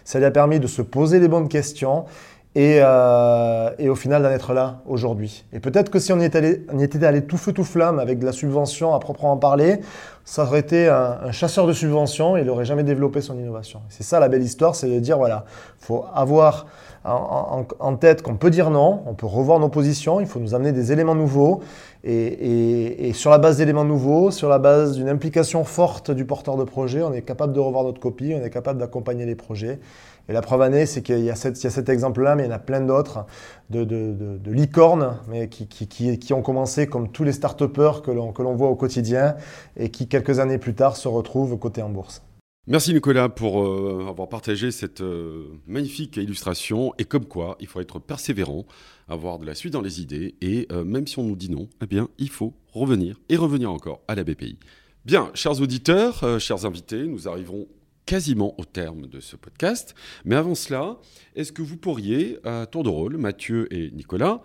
ça 0.08 0.18
lui 0.18 0.24
a 0.24 0.30
permis 0.30 0.58
de 0.58 0.66
se 0.66 0.80
poser 0.80 1.20
les 1.20 1.28
bonnes 1.28 1.48
questions 1.48 2.06
et, 2.54 2.78
euh, 2.82 3.70
et 3.78 3.90
au 3.90 3.94
final 3.94 4.22
d'en 4.22 4.30
être 4.30 4.54
là 4.54 4.80
aujourd'hui. 4.86 5.44
Et 5.52 5.60
peut-être 5.60 5.90
que 5.90 5.98
si 5.98 6.14
on, 6.14 6.16
on 6.16 6.78
était 6.80 7.04
allé 7.04 7.26
tout 7.26 7.36
feu 7.36 7.52
tout 7.52 7.62
flamme 7.62 7.98
avec 7.98 8.18
de 8.18 8.24
la 8.24 8.32
subvention 8.32 8.94
à 8.94 9.00
proprement 9.00 9.36
parler, 9.36 9.80
ça 10.24 10.44
aurait 10.44 10.60
été 10.60 10.88
un, 10.88 11.30
chasseur 11.30 11.66
de 11.66 11.74
subventions 11.74 12.38
et 12.38 12.40
il 12.40 12.46
n'aurait 12.46 12.64
jamais 12.64 12.84
développé 12.84 13.20
son 13.20 13.38
innovation. 13.38 13.82
C'est 13.90 14.02
ça 14.02 14.18
la 14.18 14.28
belle 14.28 14.42
histoire, 14.42 14.74
c'est 14.74 14.88
de 14.88 14.98
dire 14.98 15.18
voilà, 15.18 15.44
il 15.78 15.84
faut 15.84 16.06
avoir 16.14 16.64
en, 17.08 17.96
tête 17.96 18.22
qu'on 18.22 18.36
peut 18.36 18.50
dire 18.50 18.70
non, 18.70 19.02
on 19.06 19.14
peut 19.14 19.26
revoir 19.26 19.58
nos 19.58 19.68
positions, 19.68 20.20
il 20.20 20.26
faut 20.26 20.40
nous 20.40 20.54
amener 20.54 20.72
des 20.72 20.92
éléments 20.92 21.14
nouveaux 21.14 21.60
et, 22.04 23.12
sur 23.14 23.30
la 23.30 23.38
base 23.38 23.58
d'éléments 23.58 23.84
nouveaux, 23.84 24.30
sur 24.30 24.48
la 24.48 24.58
base 24.58 24.96
d'une 24.96 25.08
implication 25.08 25.64
forte 25.64 26.10
du 26.10 26.24
porteur 26.24 26.56
de 26.56 26.64
projet, 26.64 27.02
on 27.02 27.12
est 27.12 27.22
capable 27.22 27.52
de 27.52 27.60
revoir 27.60 27.84
notre 27.84 28.00
copie, 28.00 28.34
on 28.38 28.44
est 28.44 28.50
capable 28.50 28.78
d'accompagner 28.78 29.26
les 29.26 29.34
projets 29.34 29.80
et 30.28 30.34
la 30.34 30.42
preuve 30.42 30.60
année, 30.60 30.84
c'est 30.84 31.00
qu'il 31.02 31.20
y, 31.20 31.30
a 31.30 31.34
cet 31.34 31.88
exemple-là, 31.88 32.34
mais 32.34 32.44
il 32.44 32.46
y 32.46 32.48
en 32.50 32.54
a 32.54 32.58
plein 32.58 32.82
d'autres, 32.82 33.24
de, 33.70 34.50
licornes, 34.50 35.16
mais 35.26 35.48
qui, 35.48 36.32
ont 36.34 36.42
commencé 36.42 36.86
comme 36.86 37.10
tous 37.10 37.24
les 37.24 37.32
start-upers 37.32 38.02
que 38.02 38.10
l'on 38.10 38.54
voit 38.54 38.68
au 38.68 38.76
quotidien 38.76 39.36
et 39.78 39.90
qui, 39.90 40.06
quelques 40.06 40.38
années 40.38 40.58
plus 40.58 40.74
tard, 40.74 40.96
se 40.98 41.08
retrouvent 41.08 41.56
côté 41.58 41.82
en 41.82 41.88
bourse. 41.88 42.22
Merci 42.70 42.92
Nicolas 42.92 43.30
pour 43.30 43.64
euh, 43.64 44.04
avoir 44.10 44.28
partagé 44.28 44.70
cette 44.70 45.00
euh, 45.00 45.46
magnifique 45.66 46.18
illustration. 46.18 46.92
Et 46.98 47.06
comme 47.06 47.24
quoi, 47.24 47.56
il 47.60 47.66
faut 47.66 47.80
être 47.80 47.98
persévérant, 47.98 48.66
avoir 49.08 49.38
de 49.38 49.46
la 49.46 49.54
suite 49.54 49.72
dans 49.72 49.80
les 49.80 50.02
idées. 50.02 50.34
Et 50.42 50.66
euh, 50.70 50.84
même 50.84 51.06
si 51.06 51.18
on 51.18 51.22
nous 51.22 51.34
dit 51.34 51.50
non, 51.50 51.70
eh 51.82 51.86
bien, 51.86 52.10
il 52.18 52.28
faut 52.28 52.52
revenir 52.74 53.18
et 53.30 53.38
revenir 53.38 53.72
encore 53.72 54.02
à 54.06 54.14
la 54.14 54.22
BPI. 54.22 54.58
Bien, 55.06 55.30
chers 55.32 55.62
auditeurs, 55.62 56.38
chers 56.38 56.66
invités, 56.66 57.06
nous 57.06 57.26
arrivons 57.26 57.68
quasiment 58.04 58.54
au 58.60 58.66
terme 58.66 59.06
de 59.06 59.20
ce 59.20 59.36
podcast. 59.36 59.94
Mais 60.26 60.36
avant 60.36 60.54
cela, 60.54 60.98
est-ce 61.36 61.52
que 61.52 61.62
vous 61.62 61.78
pourriez, 61.78 62.36
à 62.44 62.66
tour 62.66 62.82
de 62.82 62.90
rôle, 62.90 63.16
Mathieu 63.16 63.66
et 63.72 63.90
Nicolas, 63.92 64.42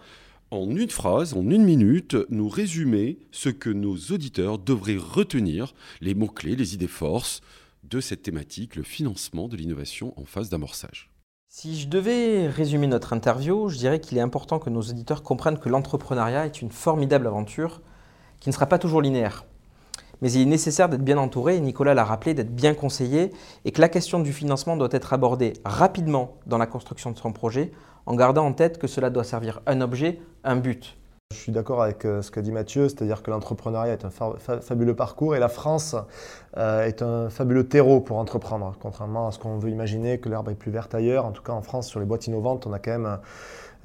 en 0.49 0.73
une 0.73 0.89
phrase, 0.89 1.33
en 1.33 1.49
une 1.49 1.65
minute, 1.65 2.15
nous 2.29 2.47
résumer 2.47 3.17
ce 3.31 3.49
que 3.49 3.69
nos 3.69 3.97
auditeurs 3.97 4.59
devraient 4.59 4.95
retenir, 4.95 5.73
les 5.99 6.13
mots-clés, 6.13 6.55
les 6.55 6.73
idées 6.73 6.88
forces 6.88 7.41
de 7.83 7.99
cette 7.99 8.23
thématique, 8.23 8.75
le 8.75 8.83
financement 8.83 9.47
de 9.47 9.55
l'innovation 9.55 10.13
en 10.19 10.25
phase 10.25 10.49
d'amorçage 10.49 11.11
Si 11.49 11.79
je 11.79 11.87
devais 11.87 12.47
résumer 12.47 12.87
notre 12.87 13.13
interview, 13.13 13.69
je 13.69 13.77
dirais 13.77 13.99
qu'il 13.99 14.17
est 14.17 14.21
important 14.21 14.59
que 14.59 14.69
nos 14.69 14.81
auditeurs 14.81 15.23
comprennent 15.23 15.59
que 15.59 15.69
l'entrepreneuriat 15.69 16.45
est 16.45 16.61
une 16.61 16.71
formidable 16.71 17.27
aventure 17.27 17.81
qui 18.39 18.49
ne 18.49 18.53
sera 18.53 18.65
pas 18.65 18.79
toujours 18.79 19.01
linéaire 19.01 19.45
mais 20.23 20.31
il 20.31 20.41
est 20.43 20.45
nécessaire 20.45 20.87
d'être 20.87 21.03
bien 21.03 21.17
entouré, 21.17 21.57
et 21.57 21.59
Nicolas 21.59 21.93
l'a 21.93 22.05
rappelé, 22.05 22.33
d'être 22.33 22.55
bien 22.55 22.73
conseillé, 22.73 23.31
et 23.65 23.71
que 23.71 23.81
la 23.81 23.89
question 23.89 24.21
du 24.21 24.31
financement 24.31 24.77
doit 24.77 24.87
être 24.91 25.11
abordée 25.11 25.51
rapidement 25.65 26.37
dans 26.45 26.57
la 26.57 26.65
construction 26.65 27.11
de 27.11 27.17
son 27.17 27.33
projet, 27.33 27.73
en 28.05 28.15
gardant 28.15 28.45
en 28.45 28.53
tête 28.53 28.77
que 28.77 28.87
cela 28.87 29.09
doit 29.09 29.25
servir 29.25 29.59
un 29.65 29.81
objet, 29.81 30.21
un 30.45 30.55
but. 30.55 30.95
Je 31.33 31.39
suis 31.39 31.51
d'accord 31.51 31.81
avec 31.81 32.05
euh, 32.05 32.21
ce 32.21 32.29
qu'a 32.29 32.41
dit 32.41 32.51
Mathieu, 32.51 32.87
c'est-à-dire 32.87 33.23
que 33.23 33.31
l'entrepreneuriat 33.31 33.93
est 33.93 34.05
un 34.05 34.11
fabuleux 34.61 34.95
parcours 34.95 35.35
et 35.35 35.39
la 35.39 35.49
France 35.49 35.95
euh, 36.57 36.85
est 36.85 37.01
un 37.01 37.29
fabuleux 37.29 37.67
terreau 37.67 38.01
pour 38.01 38.17
entreprendre, 38.17 38.75
contrairement 38.79 39.27
à 39.27 39.31
ce 39.31 39.39
qu'on 39.39 39.57
veut 39.57 39.71
imaginer 39.71 40.19
que 40.19 40.29
l'herbe 40.29 40.49
est 40.49 40.55
plus 40.55 40.71
verte 40.71 40.93
ailleurs. 40.93 41.25
En 41.25 41.31
tout 41.31 41.41
cas, 41.41 41.53
en 41.53 41.63
France, 41.63 41.87
sur 41.87 41.99
les 41.99 42.05
boîtes 42.05 42.27
innovantes, 42.27 42.67
on 42.67 42.73
a 42.73 42.79
quand 42.79 42.91
même 42.91 43.17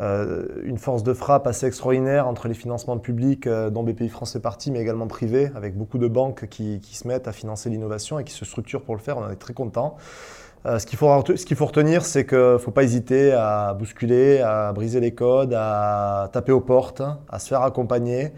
euh, 0.01 0.47
une 0.63 0.77
force 0.77 1.03
de 1.03 1.15
frappe 1.15 1.47
assez 1.47 1.67
extraordinaire 1.67 2.29
entre 2.29 2.49
les 2.49 2.55
financements 2.55 2.99
publics 2.99 3.49
dont 3.49 3.83
BPI 3.83 4.11
France 4.11 4.37
est 4.37 4.41
parti, 4.41 4.71
mais 4.71 4.81
également 4.81 5.07
privés, 5.07 5.51
avec 5.55 5.77
beaucoup 5.77 5.99
de 5.99 6.07
banques 6.07 6.49
qui, 6.49 6.81
qui 6.81 6.97
se 6.97 7.09
mettent 7.09 7.29
à 7.29 7.33
financer 7.33 7.71
l'innovation 7.71 8.19
et 8.19 8.25
qui 8.25 8.35
se 8.35 8.45
structurent 8.45 8.83
pour 8.83 8.95
le 8.95 9.01
faire. 9.01 9.17
On 9.17 9.25
en 9.25 9.31
est 9.31 9.37
très 9.37 9.55
content. 9.55 9.97
Euh, 10.67 10.79
ce 10.79 10.87
qu'il 10.87 10.99
faut, 10.99 11.07
retenir, 11.09 12.05
c'est 12.05 12.27
qu'il 12.27 12.39
ne 12.39 12.59
faut 12.59 12.71
pas 12.71 12.83
hésiter 12.83 13.33
à 13.33 13.75
bousculer, 13.75 14.41
à 14.41 14.73
briser 14.73 15.01
les 15.01 15.15
codes, 15.15 15.55
à 15.55 16.29
taper 16.33 16.53
aux 16.53 16.61
portes, 16.61 17.03
à 17.29 17.39
se 17.39 17.49
faire 17.49 17.63
accompagner, 17.63 18.33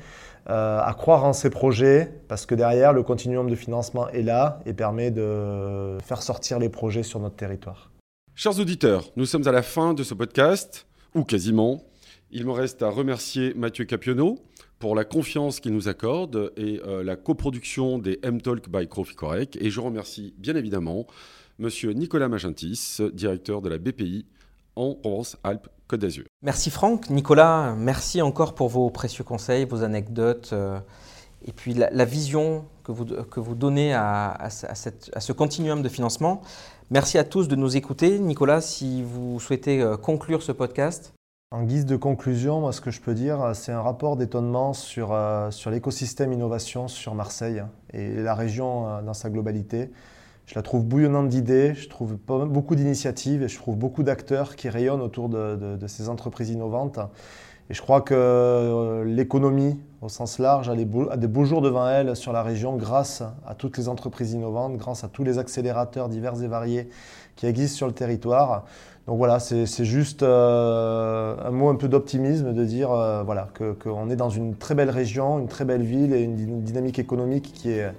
euh, 0.49 0.81
à 0.81 0.95
croire 0.95 1.25
en 1.25 1.33
ses 1.33 1.51
projets, 1.51 2.13
parce 2.29 2.47
que 2.47 2.55
derrière, 2.55 2.93
le 2.93 3.03
continuum 3.03 3.49
de 3.49 3.57
financement 3.57 4.09
est 4.09 4.23
là 4.23 4.61
et 4.67 4.73
permet 4.73 5.11
de 5.11 5.97
faire 6.05 6.23
sortir 6.23 6.59
les 6.59 6.69
projets 6.69 7.03
sur 7.03 7.21
notre 7.21 7.37
territoire. 7.37 7.91
Chers 8.35 8.59
auditeurs, 8.59 9.05
nous 9.17 9.27
sommes 9.27 9.47
à 9.47 9.53
la 9.53 9.63
fin 9.63 9.95
de 9.95 10.03
ce 10.03 10.15
podcast 10.15 10.87
ou 11.15 11.25
quasiment. 11.25 11.83
Il 12.31 12.47
me 12.47 12.53
reste 12.53 12.83
à 12.83 12.89
remercier 12.89 13.55
Mathieu 13.55 13.85
Capionneau 13.85 14.39
pour 14.79 14.95
la 14.95 15.05
confiance 15.05 15.61
qu'il 15.61 15.73
nous 15.73 15.89
accorde 15.89 16.53
et 16.57 16.81
euh, 16.87 17.03
la 17.03 17.17
coproduction 17.17 17.99
des 17.99 18.19
M-Talk 18.23 18.69
by 18.71 18.89
Coffee 18.89 19.15
Correct. 19.15 19.59
Et 19.61 19.71
je 19.71 19.81
remercie 19.81 20.33
bien 20.39 20.57
évidemment 20.57 21.07
Monsieur 21.61 21.93
Nicolas 21.93 22.29
Magentis, 22.29 22.99
directeur 23.13 23.61
de 23.61 23.69
la 23.69 23.77
BPI 23.77 24.25
en 24.77 24.95
Provence-Alpes-Côte 24.95 26.01
d'Azur. 26.01 26.25
Merci 26.43 26.71
Franck. 26.71 27.11
Nicolas, 27.11 27.75
merci 27.77 28.23
encore 28.23 28.55
pour 28.55 28.71
vos 28.71 28.89
précieux 28.89 29.25
conseils, 29.25 29.67
vos 29.67 29.83
anecdotes 29.85 30.51
euh, 30.55 30.81
et 31.45 31.53
puis 31.53 31.75
la, 31.75 32.05
vision 32.07 32.65
que 32.83 32.93
vous, 32.93 33.05
que 33.05 33.41
vous 33.41 33.55
donnez 33.55 33.93
à, 33.93 34.31
à, 34.33 34.51
ce 34.51 35.33
continuum 35.33 35.83
de 35.83 35.89
financement. 35.91 36.41
Merci 36.91 37.19
à 37.19 37.25
tous 37.25 37.47
de 37.47 37.57
nous 37.57 37.77
écouter. 37.77 38.19
Nicolas, 38.19 38.63
si 38.63 39.03
vous 39.03 39.39
souhaitez 39.39 39.83
euh, 39.83 39.99
conclure 39.99 40.43
ce 40.43 40.53
podcast. 40.53 41.13
En 41.53 41.65
guise 41.65 41.85
de 41.85 41.97
conclusion, 41.97 42.61
moi, 42.61 42.73
ce 42.73 42.81
que 42.81 42.91
je 42.91 43.01
peux 43.01 43.13
dire, 43.13 43.51
c'est 43.55 43.73
un 43.73 43.83
rapport 43.83 44.17
d'étonnement 44.17 44.73
sur, 44.73 45.13
euh, 45.13 45.51
sur 45.51 45.71
l'écosystème 45.71 46.33
innovation 46.33 46.89
sur 46.89 47.15
Marseille 47.15 47.63
et 47.93 48.15
la 48.15 48.35
région 48.35 48.87
euh, 48.87 49.03
dans 49.03 49.15
sa 49.15 49.31
globalité. 49.31 49.91
Je 50.51 50.57
la 50.57 50.63
trouve 50.63 50.83
bouillonnante 50.83 51.29
d'idées, 51.29 51.75
je 51.77 51.89
trouve 51.89 52.17
beaucoup 52.27 52.75
d'initiatives 52.75 53.45
et 53.45 53.49
je 53.49 53.57
trouve 53.57 53.77
beaucoup 53.77 54.03
d'acteurs 54.03 54.57
qui 54.57 54.69
rayonnent 54.69 55.01
autour 55.01 55.29
de, 55.29 55.79
ces 55.87 56.09
entreprises 56.09 56.51
innovantes. 56.51 56.99
Et 57.71 57.75
je 57.75 57.81
crois 57.81 58.01
que 58.01 59.05
l'économie, 59.07 59.79
au 60.03 60.09
sens 60.09 60.41
large, 60.41 60.69
a, 60.69 60.73
a, 60.73 61.17
des 61.17 61.29
beaux 61.29 61.45
jours 61.45 61.63
devant 61.63 61.89
elle 61.89 62.17
sur 62.17 62.33
la 62.33 62.43
région 62.43 62.75
grâce 62.75 63.23
à 63.47 63.55
toutes 63.55 63.79
les 63.79 63.89
entreprises 63.89 64.33
innovantes, 64.33 64.77
grâce 64.77 65.05
à 65.05 65.09
tous 65.09 65.23
les 65.23 65.39
accélérateurs 65.39 66.09
divers 66.09 66.43
et 66.43 66.49
variés 66.49 66.89
qui 67.37 67.47
existent 67.47 67.77
sur 67.77 67.87
le 67.87 67.93
territoire. 67.93 68.65
Donc 69.07 69.19
voilà, 69.19 69.39
c'est 69.39 69.85
juste 69.85 70.25
euh, 70.25 71.37
un 71.47 71.51
mot 71.53 71.69
un 71.69 71.77
peu 71.77 71.87
d'optimisme 71.87 72.53
de 72.53 72.65
dire 72.65 72.91
euh, 72.91 73.23
voilà, 73.23 73.51
qu'on 73.79 74.11
est 74.11 74.17
dans 74.17 74.31
une 74.31 74.57
très 74.57 74.75
belle 74.75 74.91
région, 74.91 75.39
une 75.39 75.47
très 75.47 75.65
belle 75.65 75.83
ville 75.83 76.13
et 76.13 76.23
une 76.23 76.65
dynamique 76.65 76.99
économique 76.99 77.53
qui 77.55 77.71
est, 77.71 77.93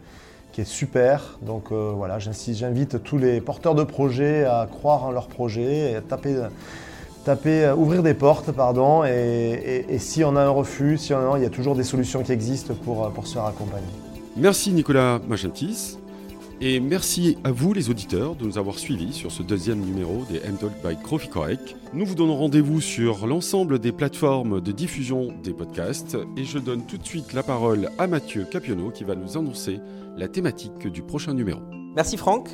qui 0.52 0.62
est 0.62 0.66
super. 0.66 1.38
Donc 1.42 1.72
euh, 1.72 1.94
voilà, 1.96 2.20
j'invite 2.20 3.04
tous 3.04 3.18
les 3.18 3.42
porteurs 3.42 3.76
de 3.76 3.84
projets 3.84 4.46
à 4.46 4.68
croire 4.70 5.06
en 5.06 5.12
leur 5.12 5.28
projet 5.28 5.92
et 5.92 5.96
à 5.96 6.02
taper, 6.02 6.36
taper 7.26 7.74
ouvrir 7.76 8.04
des 8.04 8.14
portes, 8.14 8.52
pardon. 8.52 9.04
Et, 9.04 9.98
si 10.00 10.24
on 10.24 10.36
a 10.36 10.42
un 10.42 10.50
refus, 10.50 10.98
si 10.98 11.14
on 11.14 11.34
a, 11.34 11.38
il 11.38 11.44
y 11.44 11.48
a 11.48 11.50
toujours 11.50 11.76
des 11.76 11.84
solutions 11.84 12.24
qui 12.24 12.32
existent 12.32 12.74
pour, 12.84 13.10
pour 13.12 13.28
se 13.28 13.34
faire 13.34 13.46
accompagner. 13.46 13.88
Merci 14.38 14.72
Nicolas 14.72 15.20
Magentis. 15.28 15.98
Et 16.64 16.80
merci 16.80 17.40
à 17.44 17.52
vous 17.52 17.74
les 17.74 17.90
auditeurs 17.90 18.36
de 18.36 18.46
nous 18.46 18.60
avoir 18.60 18.78
suivis 18.78 19.14
sur 19.14 19.32
ce 19.32 19.42
deuxième 19.42 19.80
numéro 19.80 20.26
des 20.30 20.38
M-Talk 20.46 20.74
by 20.86 20.96
Coffee 20.96 21.28
Correct. 21.28 21.76
Nous 21.92 22.06
vous 22.06 22.14
donnons 22.14 22.38
rendez-vous 22.38 22.82
sur 22.82 23.26
l'ensemble 23.26 23.80
des 23.80 23.92
plateformes 23.92 24.62
de 24.62 24.72
diffusion 24.72 25.34
des 25.44 25.54
podcasts 25.54 26.20
et 26.38 26.46
je 26.46 26.60
donne 26.60 26.86
tout 26.86 27.00
de 27.00 27.04
suite 27.04 27.34
la 27.34 27.42
parole 27.42 27.90
à 27.98 28.06
Mathieu 28.06 28.44
Capionneau 28.44 28.92
qui 28.92 29.04
va 29.04 29.16
nous 29.16 29.40
annoncer 29.40 29.80
thématique 30.28 30.88
du 30.88 31.02
prochain 31.02 31.34
numéro. 31.34 31.62
Merci 31.96 32.18
Franck. 32.18 32.50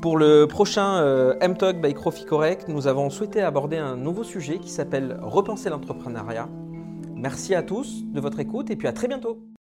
Pour 0.00 0.16
le 0.16 0.46
prochain 0.46 0.98
euh, 0.98 1.34
M-Talk 1.40 1.80
by 1.80 1.92
Coffee 1.92 2.24
Correct, 2.24 2.66
nous 2.68 2.86
avons 2.86 3.10
souhaité 3.10 3.42
aborder 3.42 3.76
un 3.76 3.96
nouveau 3.96 4.22
sujet 4.22 4.58
qui 4.58 4.70
s'appelle 4.70 5.18
Repenser 5.22 5.70
l'entrepreneuriat. 5.70 6.48
Merci 7.16 7.54
à 7.56 7.62
tous 7.64 8.04
de 8.04 8.20
votre 8.20 8.38
écoute 8.38 8.70
et 8.70 8.76
puis 8.76 8.86
à 8.86 8.92
très 8.92 9.08
bientôt. 9.08 9.48